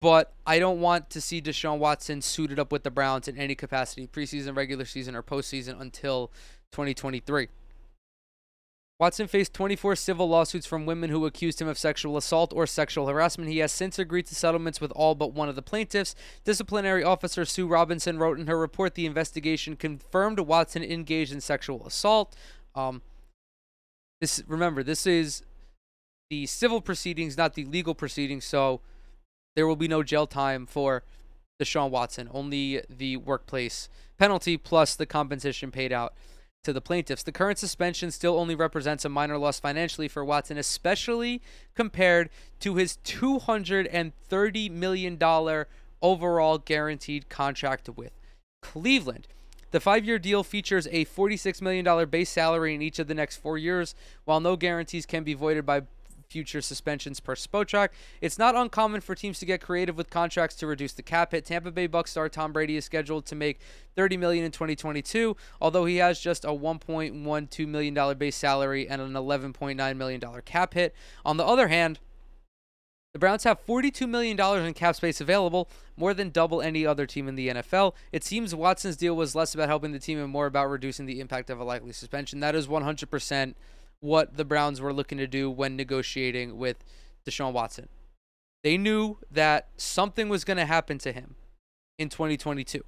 [0.00, 3.54] but I don't want to see Deshaun Watson suited up with the Browns in any
[3.54, 6.30] capacity, preseason, regular season, or postseason until
[6.72, 7.48] 2023.
[9.00, 13.08] Watson faced 24 civil lawsuits from women who accused him of sexual assault or sexual
[13.08, 13.50] harassment.
[13.50, 16.14] He has since agreed to settlements with all but one of the plaintiffs.
[16.44, 21.84] Disciplinary officer Sue Robinson wrote in her report the investigation confirmed Watson engaged in sexual
[21.84, 22.36] assault.
[22.76, 23.02] Um,
[24.20, 25.42] this remember this is
[26.30, 28.44] the civil proceedings, not the legal proceedings.
[28.44, 28.80] So
[29.56, 31.02] there will be no jail time for
[31.60, 32.28] Deshaun Watson.
[32.32, 36.14] Only the workplace penalty plus the compensation paid out
[36.64, 37.22] to the plaintiffs.
[37.22, 41.40] The current suspension still only represents a minor loss financially for Watson, especially
[41.74, 45.64] compared to his $230 million
[46.02, 48.12] overall guaranteed contract with
[48.62, 49.28] Cleveland.
[49.70, 53.38] The five year deal features a $46 million base salary in each of the next
[53.38, 55.82] four years, while no guarantees can be voided by
[56.34, 57.90] future suspensions per Spotrac.
[58.20, 61.44] It's not uncommon for teams to get creative with contracts to reduce the cap hit.
[61.44, 63.60] Tampa Bay Bucks star Tom Brady is scheduled to make
[63.94, 69.00] 30 million in 2022, although he has just a 1.12 million dollar base salary and
[69.00, 70.92] an 11.9 million dollar cap hit.
[71.24, 72.00] On the other hand,
[73.12, 77.28] the Browns have $42 million in cap space available, more than double any other team
[77.28, 77.94] in the NFL.
[78.10, 81.20] It seems Watson's deal was less about helping the team and more about reducing the
[81.20, 82.40] impact of a likely suspension.
[82.40, 83.54] That is 100%
[84.04, 86.84] what the Browns were looking to do when negotiating with
[87.26, 87.88] Deshaun Watson.
[88.62, 91.36] They knew that something was going to happen to him
[91.98, 92.84] in 2022.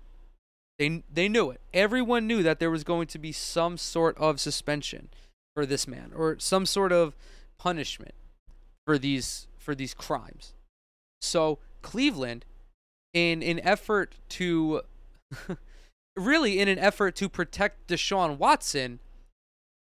[0.79, 1.61] They they knew it.
[1.73, 5.09] Everyone knew that there was going to be some sort of suspension
[5.55, 7.17] for this man or some sort of
[7.59, 8.15] punishment
[8.87, 10.53] for these for these crimes.
[11.23, 12.45] So Cleveland
[13.15, 14.83] in an effort to
[16.17, 19.01] really in an effort to protect Deshaun Watson,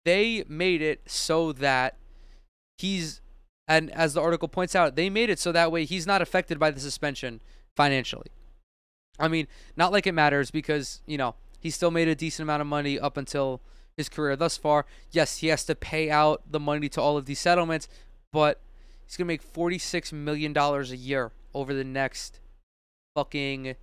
[0.04, 1.96] they made it so that
[2.78, 3.20] he's
[3.68, 6.58] and as the article points out, they made it so that way he's not affected
[6.58, 7.40] by the suspension
[7.76, 8.26] financially.
[9.18, 12.62] I mean, not like it matters because, you know, he still made a decent amount
[12.62, 13.60] of money up until
[13.96, 14.86] his career thus far.
[15.12, 17.86] Yes, he has to pay out the money to all of these settlements,
[18.32, 18.60] but
[19.06, 22.40] he's going to make $46 million a year over the next
[23.14, 23.76] fucking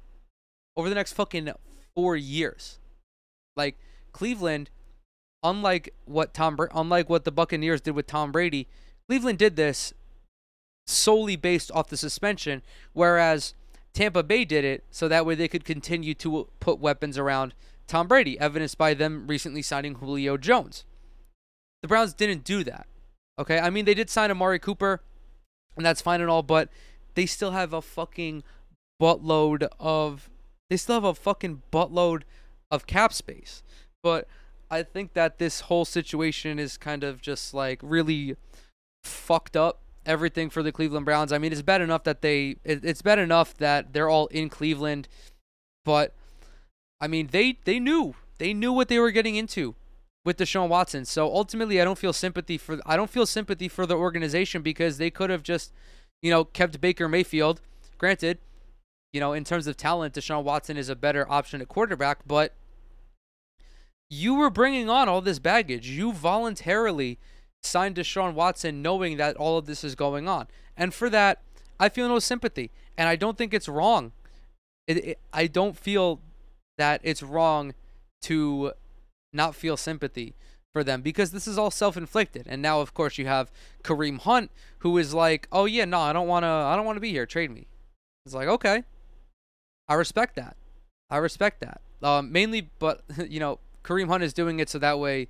[0.76, 1.52] over the next fucking
[1.96, 2.80] 4 years.
[3.56, 3.78] Like
[4.12, 4.70] Cleveland
[5.50, 8.68] unlike what Tom unlike what the Buccaneers did with Tom Brady,
[9.08, 9.94] Cleveland did this
[10.86, 12.62] solely based off the suspension,
[12.94, 13.54] whereas
[13.94, 17.54] Tampa Bay did it so that way they could continue to put weapons around
[17.88, 20.84] Tom Brady, evidenced by them recently signing Julio Jones.
[21.82, 22.88] The Browns didn't do that.
[23.40, 25.02] Okay, I mean they did sign Amari Cooper,
[25.76, 26.70] and that's fine and all, but
[27.16, 28.44] they still have a fucking
[29.02, 30.30] buttload of
[30.70, 32.24] they still have a fucking buttload
[32.70, 33.64] of cap space.
[34.04, 34.28] But
[34.70, 38.36] I think that this whole situation is kind of just like really
[39.04, 41.32] fucked up everything for the Cleveland Browns.
[41.32, 44.50] I mean, it's bad enough that they it, it's bad enough that they're all in
[44.50, 45.08] Cleveland,
[45.86, 46.14] but
[47.00, 49.76] I mean, they they knew they knew what they were getting into
[50.26, 51.06] with Deshaun Watson.
[51.06, 54.98] So ultimately, I don't feel sympathy for I don't feel sympathy for the organization because
[54.98, 55.74] they could have just,
[56.22, 57.62] you know, kept Baker Mayfield.
[57.98, 58.40] Granted,
[59.14, 62.54] you know, in terms of talent, Deshaun Watson is a better option at quarterback, but
[64.10, 65.90] you were bringing on all this baggage.
[65.90, 67.20] You voluntarily
[67.64, 70.48] signed Deshaun Watson knowing that all of this is going on.
[70.76, 71.42] And for that,
[71.80, 72.72] I feel no sympathy.
[72.98, 74.12] And I don't think it's wrong.
[74.88, 76.22] It, it, I don't feel
[76.78, 77.74] that it's wrong
[78.24, 78.72] to
[79.34, 80.36] not feel sympathy
[80.74, 82.48] for them because this is all self-inflicted.
[82.48, 83.52] And now, of course, you have
[83.84, 86.48] Kareem Hunt, who is like, "Oh yeah, no, I don't want to.
[86.48, 87.26] I don't want to be here.
[87.26, 87.68] Trade me."
[88.26, 88.84] It's like, okay,
[89.88, 90.56] I respect that.
[91.10, 91.82] I respect that.
[92.04, 95.30] Um, mainly, but you know, Kareem Hunt is doing it so that way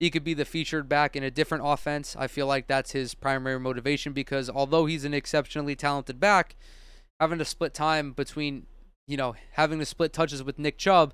[0.00, 2.16] he could be the featured back in a different offense.
[2.18, 6.56] I feel like that's his primary motivation because although he's an exceptionally talented back,
[7.20, 8.66] having to split time between,
[9.06, 11.12] you know, having to split touches with Nick Chubb,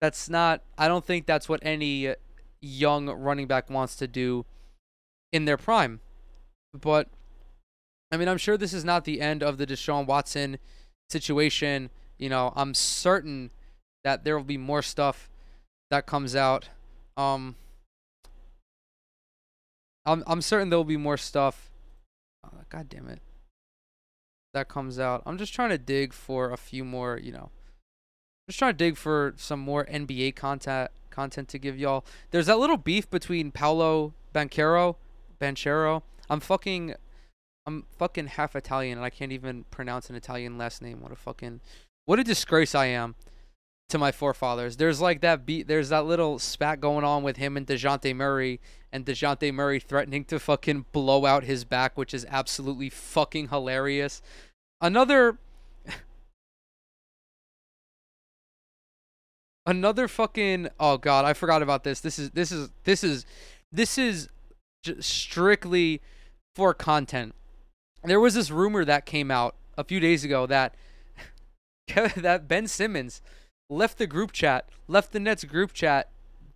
[0.00, 2.14] that's not, I don't think that's what any
[2.60, 4.44] young running back wants to do
[5.32, 6.00] in their prime.
[6.78, 7.08] But,
[8.10, 10.58] I mean, I'm sure this is not the end of the Deshaun Watson
[11.08, 11.90] situation.
[12.18, 13.52] You know, I'm certain
[14.02, 15.30] that there will be more stuff
[15.90, 16.68] that comes out.
[17.16, 17.56] Um,
[20.06, 21.70] I'm I'm certain there will be more stuff.
[22.44, 23.20] Oh, God damn it.
[24.52, 25.22] That comes out.
[25.26, 27.50] I'm just trying to dig for a few more, you know.
[28.48, 32.04] Just trying to dig for some more NBA content content to give y'all.
[32.30, 34.96] There's that little beef between Paolo Banchero,
[35.40, 36.02] Banchero.
[36.28, 36.94] I'm fucking
[37.66, 41.00] I'm fucking half Italian and I can't even pronounce an Italian last name.
[41.00, 41.60] What a fucking
[42.04, 43.14] what a disgrace I am
[43.88, 44.76] to my forefathers.
[44.76, 45.68] There's like that beat.
[45.68, 48.60] There's that little spat going on with him and Dejounte Murray,
[48.92, 54.22] and Dejounte Murray threatening to fucking blow out his back, which is absolutely fucking hilarious.
[54.80, 55.38] Another.
[59.66, 62.00] Another fucking oh god, I forgot about this.
[62.00, 63.24] This is this is this is
[63.72, 64.28] this is
[65.00, 66.02] strictly
[66.54, 67.34] for content.
[68.02, 70.74] There was this rumor that came out a few days ago that
[72.16, 73.22] that Ben Simmons
[73.68, 76.10] left the group chat, left the Nets group chat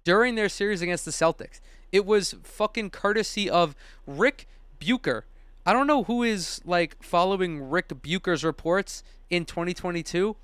[0.04, 1.60] during their series against the Celtics.
[1.92, 3.74] It was fucking courtesy of
[4.06, 4.46] Ric
[4.78, 5.24] Bucher.
[5.64, 10.36] I don't know who is like following Ric Bucher's reports in 2022,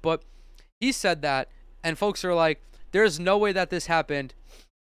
[0.00, 0.22] but
[0.80, 1.48] he said that,
[1.82, 2.62] and folks are like,
[2.92, 4.34] There's no way that this happened.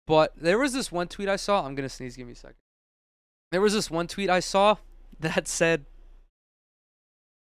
[0.08, 1.66] But there was this one tweet I saw.
[1.66, 2.16] I'm gonna sneeze.
[2.16, 2.58] Give me a second.
[3.52, 4.78] There was this one tweet I saw
[5.20, 5.86] that said,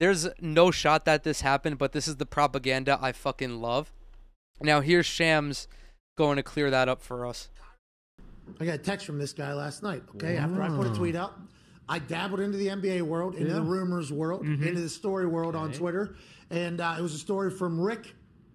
[0.01, 3.93] "There's no shot that this happened, but this is the propaganda I fucking love."
[4.61, 5.69] Now here's Shams
[6.17, 7.49] going to clear that up for us.
[8.61, 10.03] I got a text from this guy last night.
[10.17, 11.39] Okay, after I put a tweet up,
[11.89, 15.73] I dabbled into the NBA world, into the rumors world, into the story world on
[15.73, 16.17] Twitter,
[16.51, 18.15] and uh, it was a story from Ric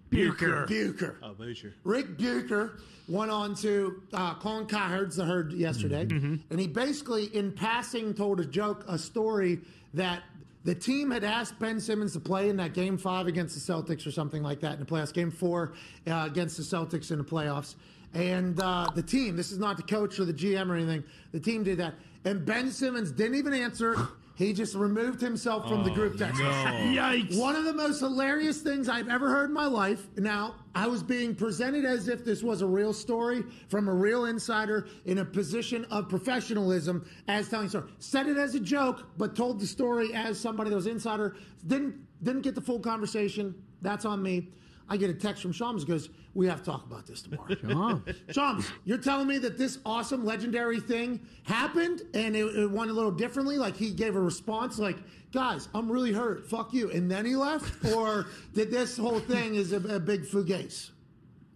[0.09, 0.65] Bucher.
[0.67, 1.17] Bucher.
[1.21, 1.73] Oh, Boucher.
[1.83, 7.51] Ric Bucher went on to uh, Colin Cowherd's the herd yesterday, and he basically, in
[7.51, 9.59] passing, told a joke, a story
[9.93, 10.23] that
[10.67, 14.05] the team had asked Ben Simmons to play in that Game Five against the Celtics
[14.05, 15.13] or something like that in the playoffs.
[15.13, 15.71] Game Four
[16.05, 17.75] uh, against the Celtics in the playoffs,
[18.13, 19.37] and uh, the team.
[19.37, 21.05] This is not the coach or the GM or anything.
[21.31, 21.93] The team did that,
[22.25, 24.09] and Ben Simmons didn't even answer.
[24.37, 26.39] He just removed himself from the oh, group text.
[26.39, 27.39] Yikes.
[27.39, 30.07] One of the most hilarious things I've ever heard in my life.
[30.15, 34.25] Now, I was being presented as if this was a real story from a real
[34.25, 37.85] insider in a position of professionalism as telling a story.
[37.97, 41.35] Said it as a joke, but told the story as somebody that was insider.
[41.65, 43.55] Didn't didn't get the full conversation.
[43.81, 44.49] That's on me.
[44.89, 48.69] I get a text from Shams goes, "We have to talk about this tomorrow." Shams,
[48.85, 53.11] you're telling me that this awesome, legendary thing happened and it, it went a little
[53.11, 53.57] differently?
[53.57, 54.97] Like he gave a response, like,
[55.31, 56.49] "Guys, I'm really hurt.
[56.49, 60.23] Fuck you," and then he left, or did this whole thing is a, a big
[60.23, 60.91] fugazi?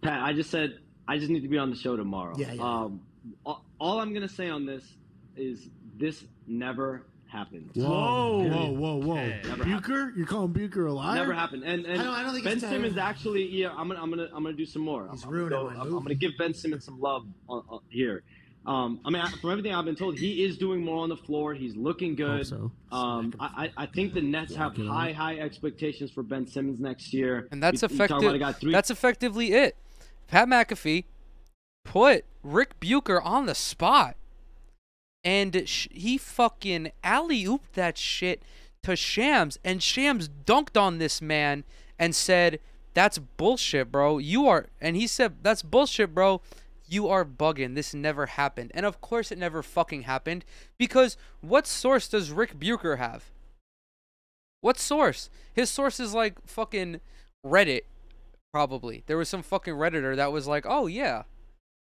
[0.02, 0.78] Pat, I just said
[1.08, 2.34] I just need to be on the show tomorrow.
[2.36, 2.62] Yeah, yeah.
[2.62, 3.00] Um,
[3.44, 4.84] all, all I'm gonna say on this
[5.36, 7.70] is this never happened.
[7.74, 9.14] Whoa, whoa, whoa, whoa.
[9.48, 10.12] Never Bucher?
[10.16, 11.16] You're calling Bucher a liar?
[11.16, 11.64] Never happened.
[11.64, 14.28] And and I don't- I don't think Ben Simmons actually, yeah, I'm gonna I'm gonna
[14.34, 15.08] I'm gonna do some more.
[15.10, 17.62] He's I'm, gonna ruining go- my I'm, I'm gonna give Ben Simmons some love on,
[17.68, 18.22] on, here.
[18.64, 21.52] Um, I mean, from everything I've been told, he is doing more on the floor.
[21.52, 22.46] He's looking good.
[22.46, 22.70] so.
[22.92, 27.12] Um, I, I I think the Nets have high high expectations for Ben Simmons next
[27.12, 27.48] year.
[27.50, 28.42] And that's You- you talk about effective.
[28.48, 29.76] a three- That's effectively it.
[30.28, 31.06] Pat McAfee
[31.84, 34.16] put Ric Bucher on the spot,
[35.24, 38.42] and sh- he fucking alley ooped that shit
[38.82, 41.64] to Shams, and Shams dunked on this man
[41.98, 42.60] and said,
[42.94, 44.18] "That's bullshit, bro.
[44.18, 46.40] You are," and he said, "That's bullshit, bro."
[46.86, 47.74] You are bugging.
[47.74, 48.70] This never happened.
[48.74, 50.44] And of course it never fucking happened
[50.76, 53.30] because what source does Ric Bucher have?
[54.60, 55.30] What source?
[55.54, 57.00] His source is like fucking
[57.46, 57.84] Reddit
[58.52, 59.02] probably.
[59.06, 61.22] There was some fucking redditor that was like, "Oh yeah,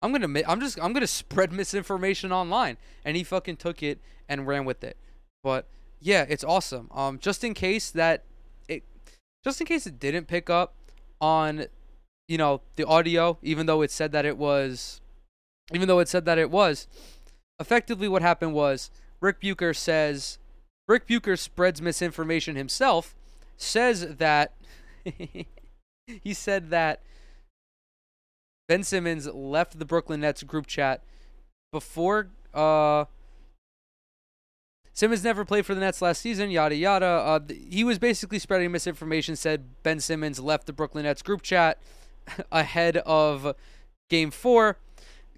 [0.04, 3.98] I'm gonna, I'm just, I'm gonna spread misinformation online," and he fucking took it
[4.28, 4.98] and ran with it.
[5.42, 5.66] But
[5.98, 6.90] yeah, it's awesome.
[6.92, 8.22] Um, just in case that
[8.68, 8.84] it,
[9.42, 10.74] just in case it didn't pick up
[11.22, 11.66] on,
[12.28, 15.00] you know, the audio, even though it said that it was,
[15.72, 16.86] even though it said that it was,
[17.58, 18.90] effectively what happened was
[19.22, 20.38] Ric Bucher says,
[20.86, 23.16] Ric Bucher spreads misinformation himself,
[23.56, 24.52] says that.
[26.06, 27.00] he said that
[28.68, 31.02] Ben Simmons left the Brooklyn Nets group chat
[31.72, 33.04] before uh
[34.92, 37.04] Simmons never played for the Nets last season, yada yada.
[37.04, 39.34] Uh, th- he was basically spreading misinformation.
[39.34, 41.78] Said Ben Simmons left the Brooklyn Nets group chat
[42.52, 43.56] ahead of
[44.08, 44.78] Game Four.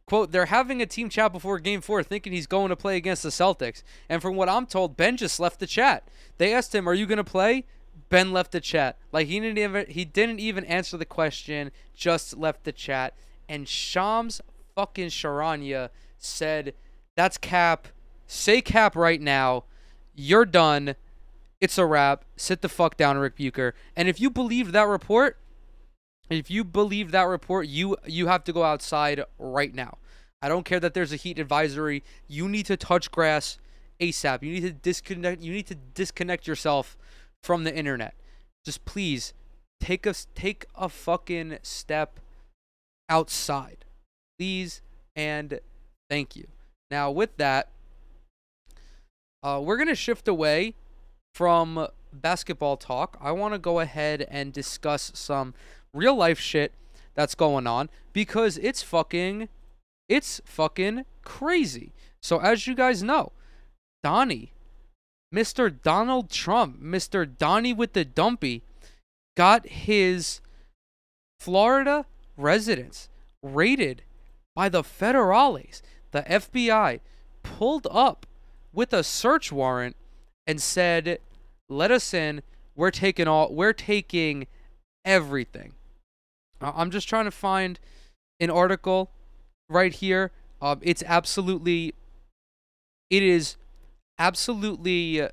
[0.07, 3.22] "Quote: They're having a team chat before Game Four, thinking he's going to play against
[3.22, 3.83] the Celtics.
[4.11, 6.07] And from what I'm told, Ben just left the chat.
[6.37, 7.64] They asked him, "Are you going to play?"
[8.09, 8.99] Ben left the chat.
[9.13, 13.15] Like he didn't even he didn't even answer the question, just left the chat.
[13.49, 14.41] And Shams
[14.75, 16.75] fucking Charania said,
[17.17, 17.89] "That's cap.
[18.27, 19.65] Say cap right now.
[20.15, 20.97] You're done.
[21.61, 22.25] It's a wrap.
[22.37, 25.39] Sit the fuck down, Ric Bucher." And if you believe that report,
[26.31, 29.99] if you believe that report, you you have to go outside right now.
[30.43, 32.05] I don't care that there's a heat advisory.
[32.29, 33.59] You need to touch grass
[34.01, 34.43] ASAP.
[34.43, 36.97] You need to disconnect you need to disconnect yourself
[37.43, 38.14] from the internet.
[38.64, 39.32] Just please
[39.80, 42.20] take a take a fucking step
[43.09, 43.84] outside.
[44.39, 44.82] Please
[45.14, 45.61] and
[46.11, 46.49] thank you.
[46.91, 47.68] Now with that,
[49.43, 50.74] uh, we're gonna shift away
[51.34, 53.18] from basketball talk.
[53.20, 55.55] I want to go ahead and discuss some
[55.93, 56.72] real life shit
[57.14, 59.49] that's going on because it's fucking
[60.09, 61.93] it's fucking crazy.
[62.22, 63.32] So as you guys know,
[64.03, 64.53] Donnie,
[65.37, 65.70] Mr.
[65.82, 67.28] Donald Trump, Mr.
[67.37, 68.62] Donnie with the dumpy,
[69.37, 70.41] got his
[71.39, 72.07] Florida
[72.39, 73.11] residence
[73.43, 74.03] raided
[74.55, 75.82] by the federales.
[76.12, 77.01] The FBI
[77.43, 78.24] pulled up
[78.72, 79.95] with a search warrant
[80.47, 81.20] and said,
[81.68, 82.43] "Let us in.
[82.74, 83.53] We're taking all.
[83.53, 84.47] We're taking
[85.05, 85.74] everything."
[86.62, 87.78] I'm just trying to find
[88.41, 89.11] an article
[89.68, 90.32] right here.
[90.62, 91.95] Um, it's absolutely,
[93.11, 93.57] it is
[94.19, 95.29] absolutely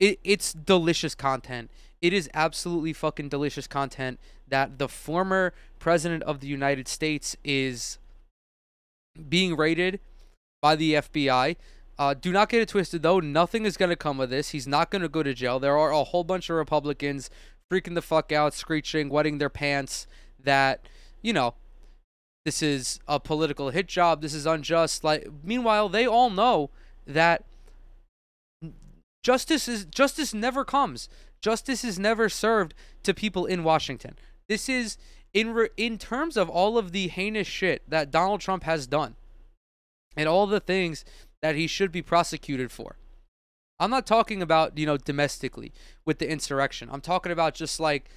[0.00, 1.70] it, it's delicious content.
[2.00, 4.18] It is absolutely fucking delicious content
[4.48, 7.98] that the former president of the United States is
[9.28, 10.00] being raided
[10.62, 11.56] by the FBI.
[11.98, 13.20] Uh, do not get it twisted though.
[13.20, 14.50] Nothing is going to come of this.
[14.50, 15.60] He's not going to go to jail.
[15.60, 17.28] There are a whole bunch of Republicans
[17.70, 20.06] freaking the fuck out, screeching, wetting their pants
[20.42, 20.88] that,
[21.20, 21.54] you know,
[22.46, 24.22] this is a political hit job.
[24.22, 25.04] This is unjust.
[25.04, 26.70] Like, meanwhile, they all know
[27.14, 27.44] that
[29.22, 31.08] justice is justice never comes.
[31.40, 34.16] Justice is never served to people in Washington.
[34.48, 34.98] This is
[35.32, 39.16] in re- in terms of all of the heinous shit that Donald Trump has done
[40.16, 41.04] and all the things
[41.42, 42.96] that he should be prosecuted for.
[43.78, 45.72] I'm not talking about, you know, domestically
[46.04, 46.90] with the insurrection.
[46.92, 48.10] I'm talking about just like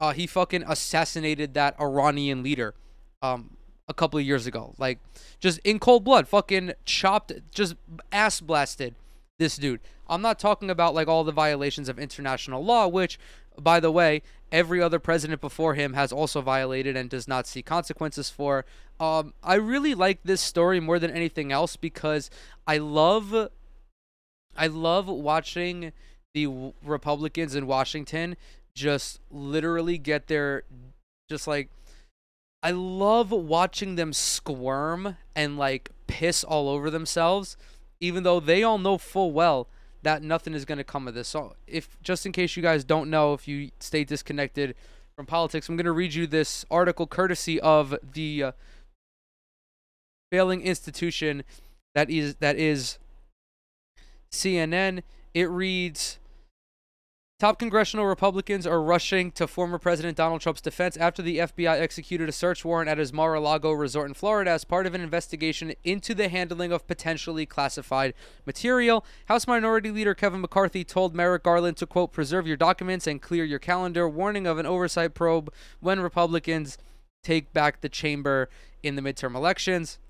[0.00, 2.74] uh, he fucking assassinated that Iranian leader
[3.20, 3.56] um,
[3.88, 4.74] a couple of years ago.
[4.78, 4.98] Like,
[5.40, 7.74] just in cold blood, fucking chopped, just
[8.12, 8.94] ass blasted
[9.38, 9.80] this dude.
[10.08, 13.18] I'm not talking about like all the violations of international law, which,
[13.58, 17.62] by the way, every other president before him has also violated and does not see
[17.62, 18.64] consequences for.
[19.00, 22.30] Um, I really like this story more than anything else because
[22.66, 23.50] I love,
[24.56, 25.92] I love watching
[26.34, 28.36] the Republicans in Washington
[28.74, 30.64] just literally get their,
[31.28, 31.70] just like,
[32.62, 37.56] I love watching them squirm and like piss all over themselves,
[38.00, 39.68] even though they all know full well
[40.02, 41.28] that nothing is going to come of this.
[41.28, 44.74] So, if just in case you guys don't know, if you stay disconnected
[45.14, 48.52] from politics, I'm going to read you this article courtesy of the uh,
[50.30, 51.44] failing institution
[51.94, 52.98] that is that is
[54.32, 55.02] CNN.
[55.34, 56.18] It reads.
[57.38, 62.28] Top congressional Republicans are rushing to former President Donald Trump's defense after the FBI executed
[62.28, 65.00] a search warrant at his Mar a Lago resort in Florida as part of an
[65.00, 68.12] investigation into the handling of potentially classified
[68.44, 69.04] material.
[69.26, 73.44] House Minority Leader Kevin McCarthy told Merrick Garland to, quote, preserve your documents and clear
[73.44, 76.76] your calendar, warning of an oversight probe when Republicans
[77.22, 78.48] take back the chamber
[78.82, 80.00] in the midterm elections.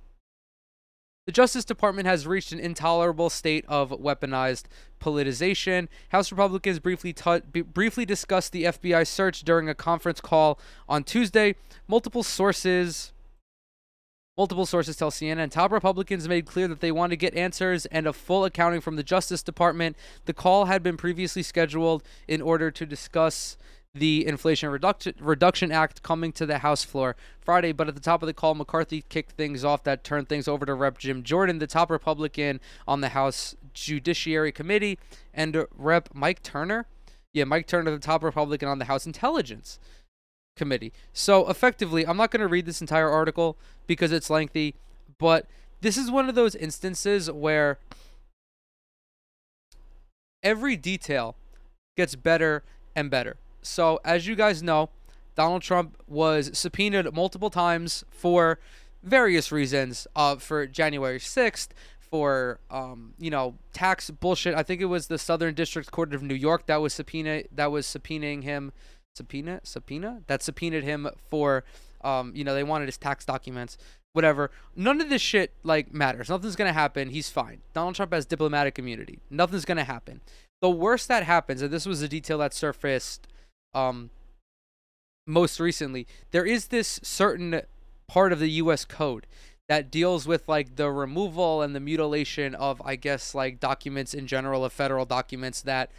[1.28, 4.62] The Justice Department has reached an intolerable state of weaponized
[4.98, 5.88] politicization.
[6.08, 10.58] House Republicans briefly t- briefly discussed the FBI search during a conference call
[10.88, 11.54] on Tuesday.
[11.86, 13.12] Multiple sources
[14.38, 18.06] Multiple sources tell CNN top Republicans made clear that they want to get answers and
[18.06, 19.96] a full accounting from the Justice Department.
[20.24, 23.58] The call had been previously scheduled in order to discuss
[23.94, 27.72] the Inflation Reduction, Reduction Act coming to the House floor Friday.
[27.72, 30.66] But at the top of the call, McCarthy kicked things off that turned things over
[30.66, 30.98] to Rep.
[30.98, 34.98] Jim Jordan, the top Republican on the House Judiciary Committee,
[35.32, 36.10] and Rep.
[36.12, 36.86] Mike Turner.
[37.32, 39.78] Yeah, Mike Turner, the top Republican on the House Intelligence
[40.56, 40.92] Committee.
[41.12, 44.74] So effectively, I'm not going to read this entire article because it's lengthy,
[45.18, 45.46] but
[45.80, 47.78] this is one of those instances where
[50.42, 51.36] every detail
[51.96, 52.62] gets better
[52.96, 53.36] and better.
[53.62, 54.90] So, as you guys know,
[55.34, 58.58] Donald Trump was subpoenaed multiple times for
[59.02, 60.06] various reasons.
[60.16, 61.68] Uh, for January 6th,
[62.10, 64.54] for um, you know, tax bullshit.
[64.54, 67.70] I think it was the Southern District Court of New York that was subpoena that
[67.70, 68.72] was subpoenaing him.
[69.14, 71.64] Subpoena, subpoena that subpoenaed him for,
[72.02, 73.76] um, you know, they wanted his tax documents.
[74.12, 74.50] Whatever.
[74.74, 76.28] None of this shit like matters.
[76.28, 77.10] Nothing's gonna happen.
[77.10, 77.60] He's fine.
[77.74, 79.18] Donald Trump has diplomatic immunity.
[79.30, 80.20] Nothing's gonna happen.
[80.60, 83.28] The worst that happens, and this was a detail that surfaced
[83.74, 84.10] um,
[85.26, 87.62] most recently, there is this certain
[88.08, 88.84] part of the U.S.
[88.84, 89.26] code
[89.68, 94.26] that deals with like the removal and the mutilation of, I guess, like documents in
[94.26, 95.90] general, of federal documents that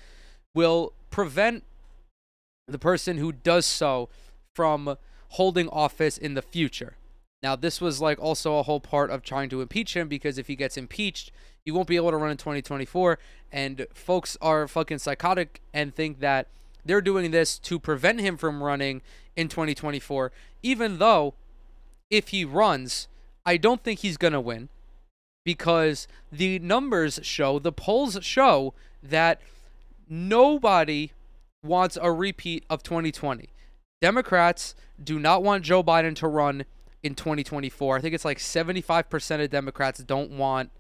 [0.56, 1.64] will prevent
[2.68, 4.10] the person who does so
[4.56, 4.98] from
[5.30, 6.96] holding office in the future.
[7.42, 10.48] Now, this was like also a whole part of trying to impeach him because if
[10.48, 11.32] he gets impeached,
[11.64, 13.20] he won't be able to run in 2024.
[13.52, 16.48] And folks are fucking psychotic and think that
[16.86, 19.02] they're doing this to prevent him from running
[19.36, 20.32] in 2024,
[20.64, 21.34] even though
[22.10, 23.08] if he runs,
[23.46, 24.70] I don't think he's going to win
[25.46, 29.42] because the numbers show, the polls show that
[30.10, 31.12] nobody
[31.64, 33.50] wants a repeat of 2020.
[34.02, 36.66] Democrats do not want Joe Biden to run
[37.04, 37.98] in 2024.
[37.98, 40.72] I think it's like 75% of Democrats don't want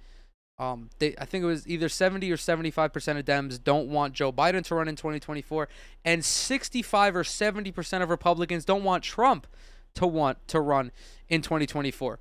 [0.59, 4.13] um, they, I think it was either 70 or 75 percent of Dems don't want
[4.13, 5.69] Joe Biden to run in 2024,
[6.03, 9.47] and 65 or 70 percent of Republicans don't want Trump
[9.95, 10.91] to want to run
[11.29, 12.19] in 2024.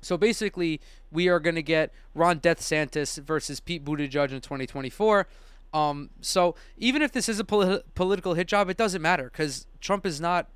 [0.00, 5.26] So basically, we are going to get Ron DeSantis versus Pete Buttigieg in 2024.
[5.74, 9.66] Um, so even if this is a poli- political hit job, it doesn't matter because
[9.80, 10.48] Trump is not.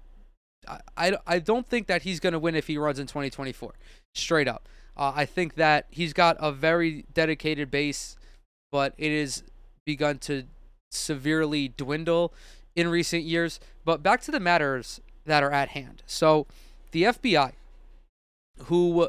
[0.68, 3.74] I, I, I don't think that he's going to win if he runs in 2024.
[4.14, 4.68] Straight up.
[5.00, 8.16] Uh, I think that he's got a very dedicated base,
[8.70, 9.42] but it has
[9.86, 10.44] begun to
[10.90, 12.34] severely dwindle
[12.76, 13.58] in recent years.
[13.86, 16.02] But back to the matters that are at hand.
[16.04, 16.46] So,
[16.90, 17.52] the FBI,
[18.64, 19.08] who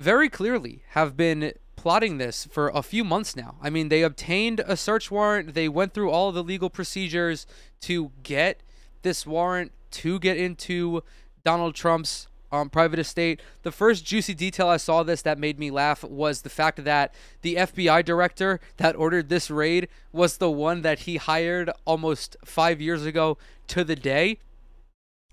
[0.00, 3.56] very clearly have been plotting this for a few months now.
[3.60, 7.44] I mean, they obtained a search warrant, they went through all the legal procedures
[7.80, 8.60] to get
[9.02, 11.02] this warrant to get into
[11.44, 13.40] Donald Trump's um, private estate.
[13.62, 17.14] The first juicy detail I saw this that made me laugh was the fact that
[17.42, 22.80] the FBI director that ordered this raid was the one that he hired almost five
[22.80, 23.38] years ago
[23.68, 24.38] to the day.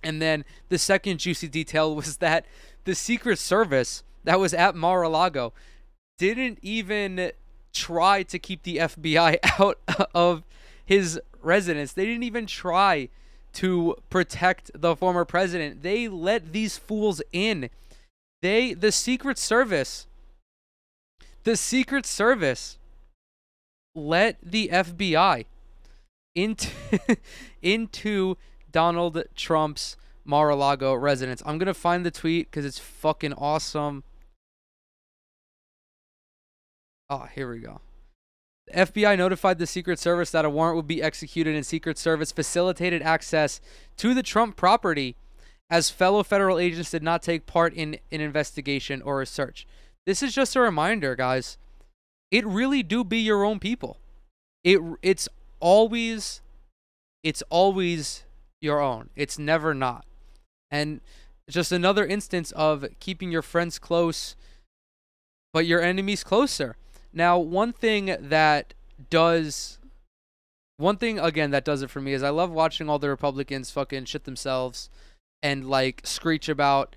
[0.04, 2.46] And then the second juicy detail was that
[2.84, 5.54] the Secret Service that was at Mar-a-Lago
[6.18, 7.32] didn't even
[7.74, 9.80] try to keep the FBI out
[10.14, 10.44] of
[10.86, 11.94] his residence.
[11.94, 13.10] They didn't even try
[13.54, 15.84] to protect the former president.
[15.84, 17.70] They let these fools in.
[18.42, 20.08] They the Secret Service
[21.44, 22.78] the Secret Service
[23.96, 25.46] let the FBI
[26.36, 26.70] into
[27.62, 28.38] into
[28.72, 31.44] Donald Trump's Mar-a-Lago residence.
[31.46, 34.04] I'm to find the tweet cuz it's fucking awesome.
[37.10, 37.82] Oh, here we go.
[38.74, 43.02] FBI notified the Secret Service that a warrant would be executed and Secret Service facilitated
[43.02, 43.60] access
[43.98, 45.16] to the Trump property
[45.70, 49.68] as fellow federal agents did not take part in an investigation or a search.
[50.06, 51.58] This is just a reminder, guys.
[52.32, 53.98] It really do be your own people.
[54.64, 55.28] It it's
[55.60, 56.42] always
[57.24, 58.24] it's always
[58.62, 59.10] your own.
[59.16, 60.06] It's never not.
[60.72, 61.02] And
[61.50, 64.36] just another instance of keeping your friends close
[65.54, 66.76] but your enemies closer.
[67.14, 68.74] Now, one thing that
[69.10, 69.78] does
[70.78, 73.70] one thing again that does it for me is I love watching all the Republicans
[73.72, 74.90] fucking shit themselves
[75.42, 76.96] and like screech about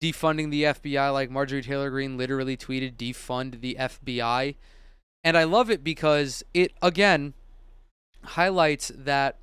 [0.00, 4.56] defunding the FBI like Marjorie Taylor Greene literally tweeted defund the FBI.
[5.22, 7.32] And I love it because it again
[8.22, 9.38] highlights that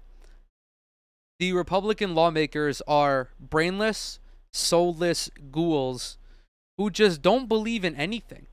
[1.39, 4.19] the Republican lawmakers are brainless,
[4.53, 6.19] soulless ghouls
[6.77, 8.45] who just don't believe in anything.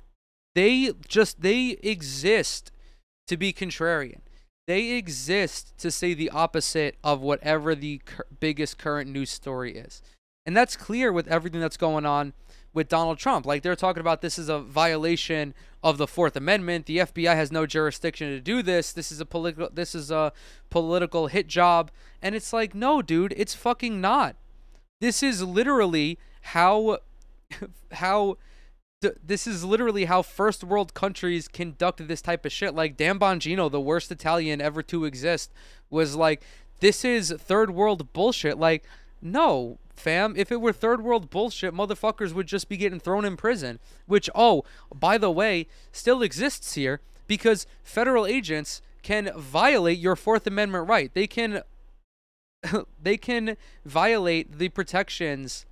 [0.54, 2.72] They just they exist
[3.26, 4.20] to be contrarian.
[4.66, 10.02] They exist to say the opposite of whatever the cur- biggest current news story is.
[10.44, 12.34] And that's clear with everything that's going on
[12.74, 13.46] with Donald Trump.
[13.46, 16.86] Like they're talking about this is a violation of the 4th Amendment.
[16.86, 18.92] The FBI has no jurisdiction to do this.
[18.92, 20.32] This is a political this is a
[20.70, 21.90] political hit job.
[22.20, 24.36] And it's like, "No, dude, it's fucking not."
[25.00, 26.98] This is literally how
[27.92, 28.36] how
[29.00, 32.74] this is literally how first world countries conduct this type of shit.
[32.74, 35.52] Like Dan Bongino, the worst Italian ever to exist,
[35.90, 36.42] was like,
[36.80, 38.58] this is third world bullshit.
[38.58, 38.84] Like,
[39.22, 40.34] no, fam.
[40.36, 43.78] If it were third world bullshit, motherfuckers would just be getting thrown in prison.
[44.06, 50.46] Which, oh, by the way, still exists here because federal agents can violate your Fourth
[50.46, 51.12] Amendment right.
[51.14, 51.62] They can.
[53.00, 55.64] they can violate the protections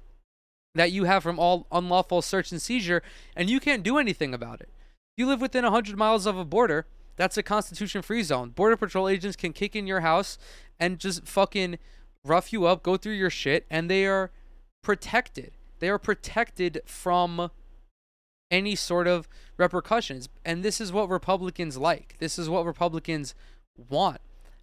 [0.77, 3.03] that you have from all unlawful search and seizure,
[3.35, 4.69] and you can't do anything about it.
[5.17, 8.51] You live within 100 miles of a border, that's a constitution free zone.
[8.51, 10.39] Border Patrol agents can kick in your house
[10.79, 11.79] and just fucking
[12.25, 14.31] rough you up, go through your shit, and they are
[14.83, 15.53] protected.
[15.79, 17.51] They are protected from
[18.51, 20.29] any sort of repercussions.
[20.45, 22.17] And this is what Republicans like.
[22.19, 23.35] This is what Republicans
[23.89, 24.21] want.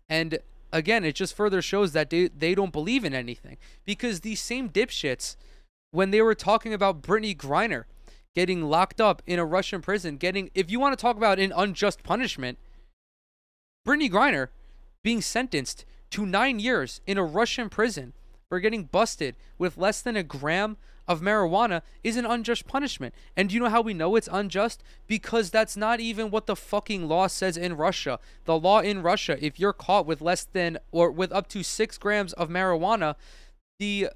[0.07, 0.39] And
[0.71, 3.57] again, it just further shows that they, they don't believe in anything.
[3.85, 5.35] Because these same dipshits
[5.93, 7.83] when they were talking about Brittney Griner
[8.35, 11.53] getting locked up in a Russian prison, getting, if you want to talk about an
[11.55, 12.57] unjust punishment,
[13.87, 14.47] Brittney Griner
[15.03, 18.13] being sentenced to nine years in a Russian prison
[18.49, 20.77] for getting busted with less than a gram
[21.07, 23.13] of marijuana is an unjust punishment.
[23.37, 24.81] And do you know how we know it's unjust?
[25.05, 28.19] Because that's not even what the fucking law says in Russia.
[28.45, 31.99] The law in Russia, if you're caught with less than or with up to six
[31.99, 33.13] grams of marijuana,
[33.77, 34.09] the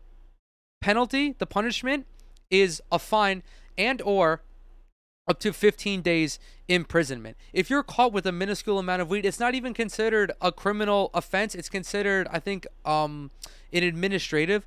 [0.79, 2.05] penalty, the punishment
[2.49, 3.43] is a fine
[3.77, 4.41] and or
[5.27, 7.35] up to 15 days imprisonment.
[7.53, 11.09] If you're caught with a minuscule amount of weed, it's not even considered a criminal
[11.13, 11.53] offense.
[11.53, 13.31] It's considered, I think, um,
[13.73, 14.65] an administrative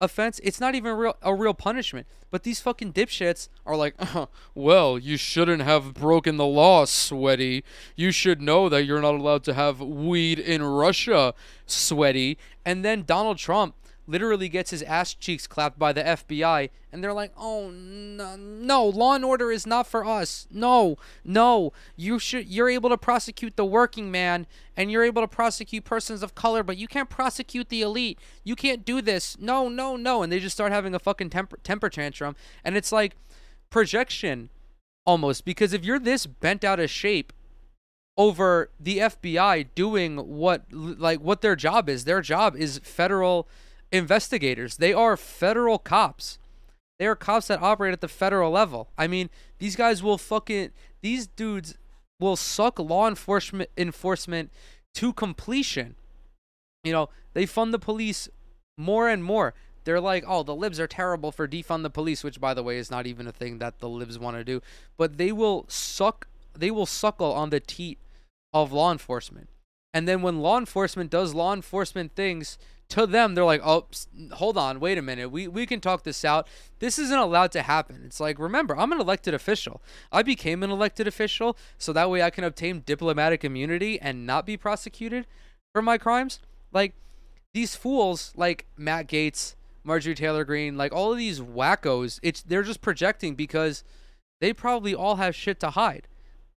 [0.00, 0.40] offense.
[0.44, 2.06] It's not even real a real punishment.
[2.30, 7.64] But these fucking dipshits are like, uh, well, you shouldn't have broken the law, sweaty.
[7.94, 11.34] You should know that you're not allowed to have weed in Russia,
[11.66, 12.38] sweaty.
[12.64, 13.74] And then Donald Trump
[14.06, 18.84] literally gets his ass cheeks clapped by the FBI, and they're like, "Oh no, no,
[18.84, 20.46] Law and Order is not for us.
[20.50, 22.48] No, no, you should.
[22.48, 24.46] You're able to prosecute the working man,
[24.76, 28.18] and you're able to prosecute persons of color, but you can't prosecute the elite.
[28.44, 29.38] You can't do this.
[29.38, 32.92] No, no, no." And they just start having a fucking temper temper tantrum, and it's
[32.92, 33.16] like
[33.70, 34.50] projection,
[35.04, 37.32] almost because if you're this bent out of shape
[38.16, 42.04] over the FBI doing what like what their job is.
[42.04, 43.48] Their job is federal
[43.92, 44.76] investigators.
[44.76, 46.38] They are federal cops.
[46.98, 48.88] They are cops that operate at the federal level.
[48.96, 50.70] I mean, these guys will fucking
[51.02, 51.76] these dudes
[52.18, 54.50] will suck law enforcement enforcement
[54.94, 55.96] to completion.
[56.84, 58.28] You know, they fund the police
[58.78, 59.54] more and more.
[59.84, 62.78] They're like, oh, the libs are terrible for defund the police, which by the way
[62.78, 64.60] is not even a thing that the libs want to do.
[64.96, 67.98] But they will suck they will suckle on the teat
[68.52, 69.48] of law enforcement.
[69.92, 72.58] And then when law enforcement does law enforcement things
[72.88, 73.86] to them, they're like, oh,
[74.32, 75.30] hold on, wait a minute.
[75.30, 76.46] We, we can talk this out.
[76.78, 78.02] This isn't allowed to happen.
[78.04, 79.82] It's like, remember, I'm an elected official.
[80.12, 84.46] I became an elected official so that way I can obtain diplomatic immunity and not
[84.46, 85.26] be prosecuted
[85.72, 86.38] for my crimes.
[86.72, 86.94] Like,
[87.54, 89.54] these fools, like Matt Gaetz
[89.86, 93.84] Marjorie Taylor Greene, like all of these wackos, it's they're just projecting because
[94.40, 96.08] they probably all have shit to hide.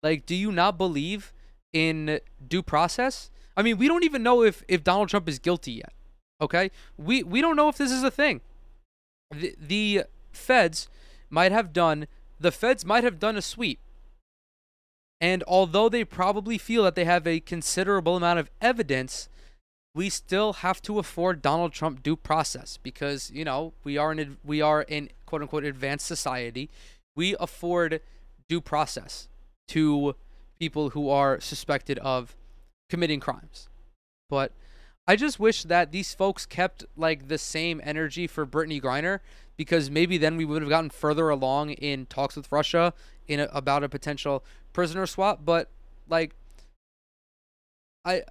[0.02, 1.32] Like, do you not believe
[1.72, 3.30] in due process?
[3.56, 5.92] I mean, we don't even know if if Donald Trump is guilty yet.
[6.40, 6.70] Okay?
[6.96, 8.40] We we don't know if this is a thing.
[9.30, 10.88] The, the feds
[11.30, 12.06] might have done
[12.40, 13.80] the feds might have done a sweep.
[15.20, 19.28] And although they probably feel that they have a considerable amount of evidence,
[19.94, 24.36] we still have to afford Donald Trump due process because, you know, we are in
[24.44, 26.70] we are in quote unquote advanced society.
[27.16, 28.00] We afford
[28.48, 29.28] due process
[29.68, 30.14] to
[30.58, 32.36] people who are suspected of
[32.88, 33.68] committing crimes.
[34.30, 34.52] But
[35.08, 39.20] I just wish that these folks kept like the same energy for Brittney Griner
[39.56, 42.92] because maybe then we would have gotten further along in talks with Russia
[43.26, 44.44] in a, about a potential
[44.74, 45.40] prisoner swap.
[45.46, 45.70] But
[46.10, 46.34] like,
[48.04, 48.22] I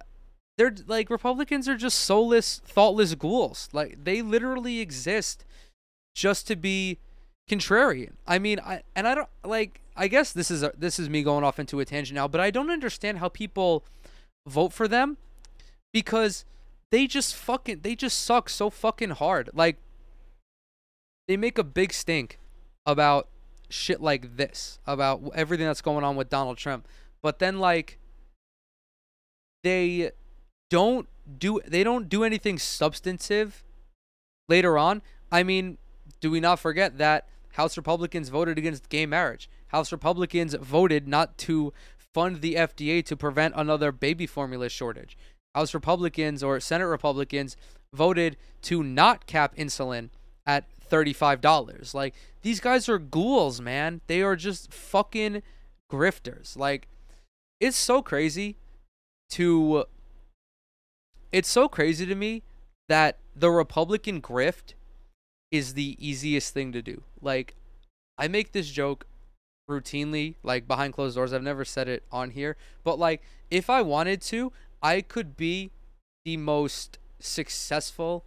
[0.56, 3.68] they're like Republicans are just soulless, thoughtless ghouls.
[3.72, 5.44] Like they literally exist
[6.14, 6.98] just to be
[7.50, 8.12] contrarian.
[8.24, 9.80] I mean, I and I don't like.
[9.96, 12.40] I guess this is a, this is me going off into a tangent now, but
[12.40, 13.82] I don't understand how people
[14.46, 15.16] vote for them
[15.92, 16.44] because
[16.90, 19.50] they just fucking they just suck so fucking hard.
[19.52, 19.76] Like
[21.26, 22.38] they make a big stink
[22.86, 23.28] about
[23.68, 26.88] shit like this, about everything that's going on with Donald Trump.
[27.22, 27.98] But then like
[29.62, 30.12] they
[30.70, 31.08] don't
[31.38, 33.64] do they don't do anything substantive
[34.48, 35.02] later on.
[35.30, 35.78] I mean,
[36.20, 39.50] do we not forget that House Republicans voted against gay marriage?
[39.68, 41.72] House Republicans voted not to
[42.14, 45.16] fund the FDA to prevent another baby formula shortage.
[45.58, 47.56] House Republicans or Senate Republicans
[47.92, 50.10] voted to not cap insulin
[50.46, 51.94] at $35.
[51.94, 54.00] Like, these guys are ghouls, man.
[54.06, 55.42] They are just fucking
[55.90, 56.56] grifters.
[56.56, 56.86] Like,
[57.60, 58.54] it's so crazy
[59.30, 59.84] to.
[61.32, 62.42] It's so crazy to me
[62.88, 64.74] that the Republican grift
[65.50, 67.02] is the easiest thing to do.
[67.20, 67.56] Like,
[68.16, 69.06] I make this joke
[69.68, 71.32] routinely, like behind closed doors.
[71.32, 74.52] I've never said it on here, but like, if I wanted to,
[74.82, 75.70] I could be
[76.24, 78.24] the most successful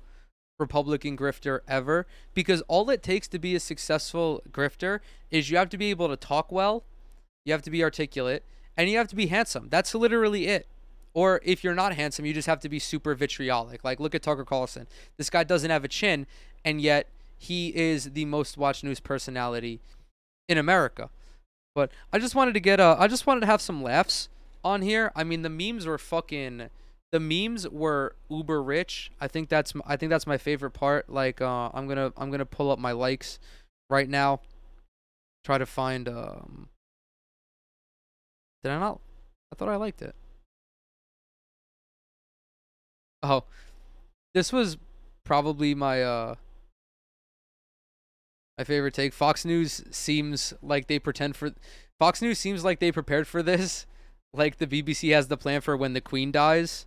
[0.60, 5.00] Republican grifter ever because all it takes to be a successful grifter
[5.30, 6.84] is you have to be able to talk well,
[7.46, 8.44] you have to be articulate,
[8.78, 9.68] and you have to be handsome.
[9.70, 10.68] That's literally it.
[11.14, 13.84] Or if you're not handsome, you just have to be super vitriolic.
[13.84, 14.88] Like look at Tucker Carlson.
[15.18, 16.26] This guy doesn't have a chin,
[16.64, 19.82] and yet he is the most watched news personality
[20.48, 21.10] in America.
[21.74, 24.30] But I just wanted to get a I just wanted to have some laughs
[24.64, 25.12] on here.
[25.16, 26.70] I mean, the memes were fucking.
[27.12, 29.12] The memes were uber rich.
[29.20, 31.10] I think that's I think that's my favorite part.
[31.10, 33.40] Like, uh, I'm gonna I'm gonna pull up my likes
[33.90, 34.42] right now.
[35.44, 36.08] Try to find.
[36.08, 36.70] Um,
[38.64, 39.00] did I not?
[39.52, 40.16] I thought I liked it.
[43.24, 43.44] Oh,
[44.34, 44.78] this was
[45.24, 46.36] probably my uh
[48.58, 49.14] my favorite take.
[49.14, 51.52] Fox News seems like they pretend for
[52.00, 53.86] Fox News seems like they prepared for this
[54.34, 56.86] like the BBC has the plan for when the Queen dies.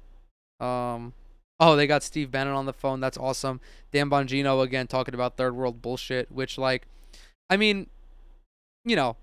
[0.61, 1.13] Um,
[1.61, 3.01] oh, they got Steve Bannon on the phone.
[3.01, 3.61] That's awesome.
[3.93, 6.87] Dan Bongino again talking about third world bullshit, which like,
[7.51, 7.89] I mean,
[8.85, 9.17] you know,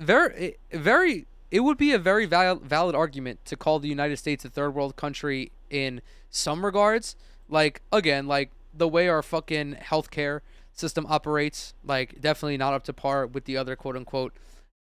[0.00, 1.26] very, very.
[1.50, 4.70] It would be a very valid valid argument to call the United States a third
[4.70, 6.00] world country in
[6.30, 7.16] some regards.
[7.48, 10.40] Like again, like the way our fucking healthcare
[10.72, 14.32] system operates, like definitely not up to par with the other quote unquote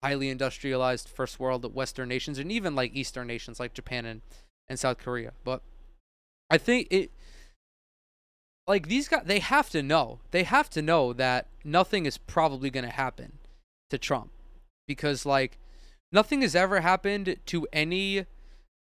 [0.05, 4.21] highly industrialized first world Western nations and even like Eastern nations like Japan and,
[4.69, 5.33] and South Korea.
[5.45, 5.63] But
[6.51, 7.11] I think it
[8.67, 10.21] like these guys they have to know.
[10.31, 13.39] They have to know that nothing is probably gonna happen
[13.89, 14.31] to Trump.
[14.87, 15.57] Because like
[16.13, 18.27] nothing has ever happened to any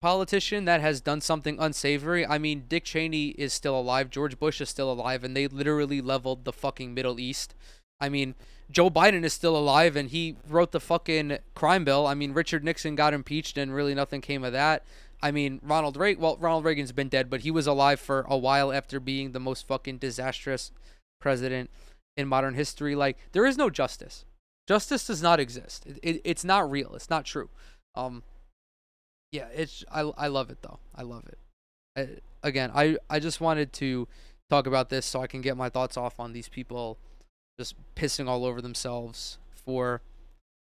[0.01, 2.27] politician that has done something unsavory.
[2.27, 6.01] I mean, Dick Cheney is still alive, George Bush is still alive, and they literally
[6.01, 7.55] leveled the fucking Middle East.
[8.01, 8.35] I mean,
[8.71, 12.07] Joe Biden is still alive and he wrote the fucking crime bill.
[12.07, 14.83] I mean, Richard Nixon got impeached and really nothing came of that.
[15.21, 18.37] I mean, Ronald Reagan, well, Ronald Reagan's been dead, but he was alive for a
[18.37, 20.71] while after being the most fucking disastrous
[21.21, 21.69] president
[22.17, 22.95] in modern history.
[22.95, 24.25] Like, there is no justice.
[24.67, 25.85] Justice does not exist.
[25.85, 26.95] It, it, it's not real.
[26.95, 27.49] It's not true.
[27.95, 28.23] Um,
[29.31, 30.79] yeah, it's I, I love it though.
[30.95, 31.37] I love it.
[31.95, 34.07] I, again, I I just wanted to
[34.49, 36.97] talk about this so I can get my thoughts off on these people
[37.57, 40.01] just pissing all over themselves for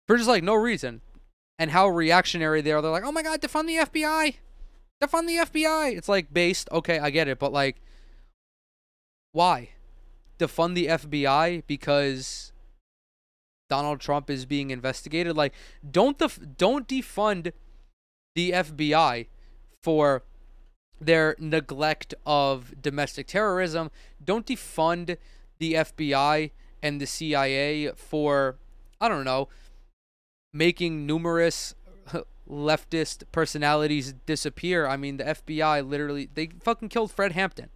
[0.07, 1.01] for just like no reason
[1.57, 2.81] and how reactionary they are.
[2.81, 4.35] They're like, "Oh my god, defund the FBI.
[5.01, 7.81] Defund the FBI." It's like based, okay, I get it, but like
[9.31, 9.69] why?
[10.39, 12.53] Defund the FBI because
[13.69, 15.35] Donald Trump is being investigated.
[15.35, 15.53] Like,
[15.89, 17.51] don't the don't defund
[18.35, 19.27] the FBI
[19.81, 20.23] for
[20.99, 23.91] their neglect of domestic terrorism.
[24.23, 25.17] Don't defund
[25.59, 26.51] the FBI
[26.81, 28.55] and the CIA for
[28.99, 29.49] I don't know
[30.53, 31.75] making numerous
[32.49, 34.87] leftist personalities disappear.
[34.87, 37.69] I mean, the FBI literally they fucking killed Fred Hampton.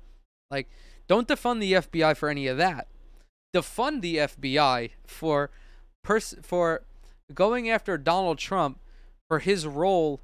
[0.50, 0.70] Like,
[1.08, 2.88] don't defund the FBI for any of that.
[3.54, 5.52] Defund the FBI for
[6.04, 6.84] pers- for
[7.34, 8.80] going after Donald Trump
[9.28, 10.22] for his role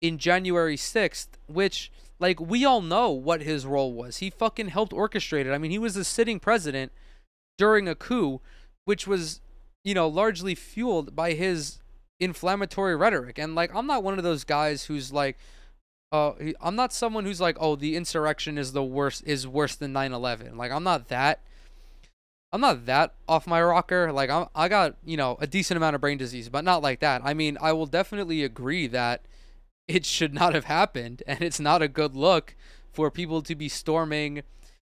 [0.00, 4.18] in January 6th, which like we all know what his role was.
[4.18, 5.52] He fucking helped orchestrate it.
[5.52, 6.92] I mean, he was the sitting president
[7.58, 8.40] during a coup
[8.86, 9.40] which was,
[9.84, 11.80] you know, largely fueled by his
[12.18, 13.36] inflammatory rhetoric.
[13.36, 15.36] And like I'm not one of those guys who's like
[16.12, 19.92] uh I'm not someone who's like, "Oh, the insurrection is the worst is worse than
[19.92, 21.40] 9/11." Like I'm not that
[22.52, 24.12] I'm not that off my rocker.
[24.12, 27.00] Like I'm, I got you know a decent amount of brain disease, but not like
[27.00, 27.22] that.
[27.24, 29.22] I mean, I will definitely agree that
[29.88, 32.54] it should not have happened, and it's not a good look
[32.92, 34.42] for people to be storming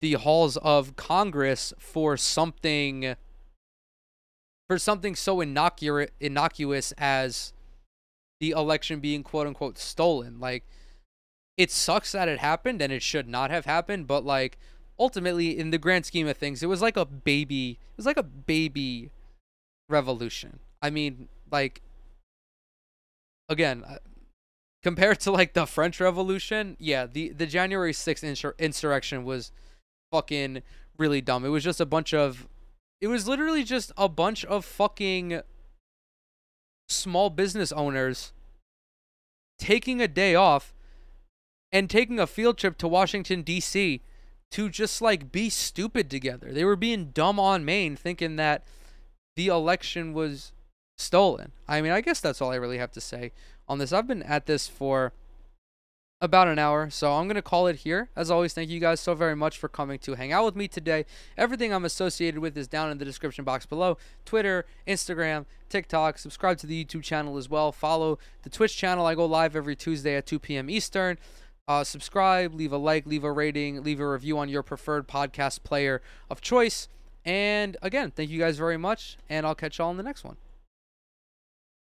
[0.01, 3.15] the halls of Congress for something
[4.67, 7.53] for something so innocuous innocuous as
[8.39, 10.39] the election being quote unquote stolen.
[10.39, 10.65] Like
[11.57, 14.57] it sucks that it happened and it should not have happened, but like
[14.97, 18.17] ultimately in the grand scheme of things, it was like a baby it was like
[18.17, 19.11] a baby
[19.89, 20.59] revolution.
[20.81, 21.81] I mean, like
[23.47, 23.97] again, uh,
[24.81, 29.51] compared to like the French Revolution, yeah, the the January 6th insur- insurrection was
[30.11, 30.61] fucking
[30.97, 31.45] really dumb.
[31.45, 32.47] It was just a bunch of
[32.99, 35.41] it was literally just a bunch of fucking
[36.87, 38.31] small business owners
[39.57, 40.73] taking a day off
[41.71, 44.01] and taking a field trip to Washington D.C.
[44.51, 46.51] to just like be stupid together.
[46.51, 48.63] They were being dumb on main thinking that
[49.35, 50.51] the election was
[50.97, 51.53] stolen.
[51.67, 53.31] I mean, I guess that's all I really have to say
[53.67, 53.93] on this.
[53.93, 55.13] I've been at this for
[56.21, 58.09] about an hour, so I'm going to call it here.
[58.15, 60.67] As always, thank you guys so very much for coming to hang out with me
[60.67, 61.05] today.
[61.35, 66.19] Everything I'm associated with is down in the description box below Twitter, Instagram, TikTok.
[66.19, 67.71] Subscribe to the YouTube channel as well.
[67.71, 69.05] Follow the Twitch channel.
[69.05, 70.69] I go live every Tuesday at 2 p.m.
[70.69, 71.17] Eastern.
[71.67, 75.63] Uh, subscribe, leave a like, leave a rating, leave a review on your preferred podcast
[75.63, 76.87] player of choice.
[77.25, 80.37] And again, thank you guys very much, and I'll catch y'all in the next one.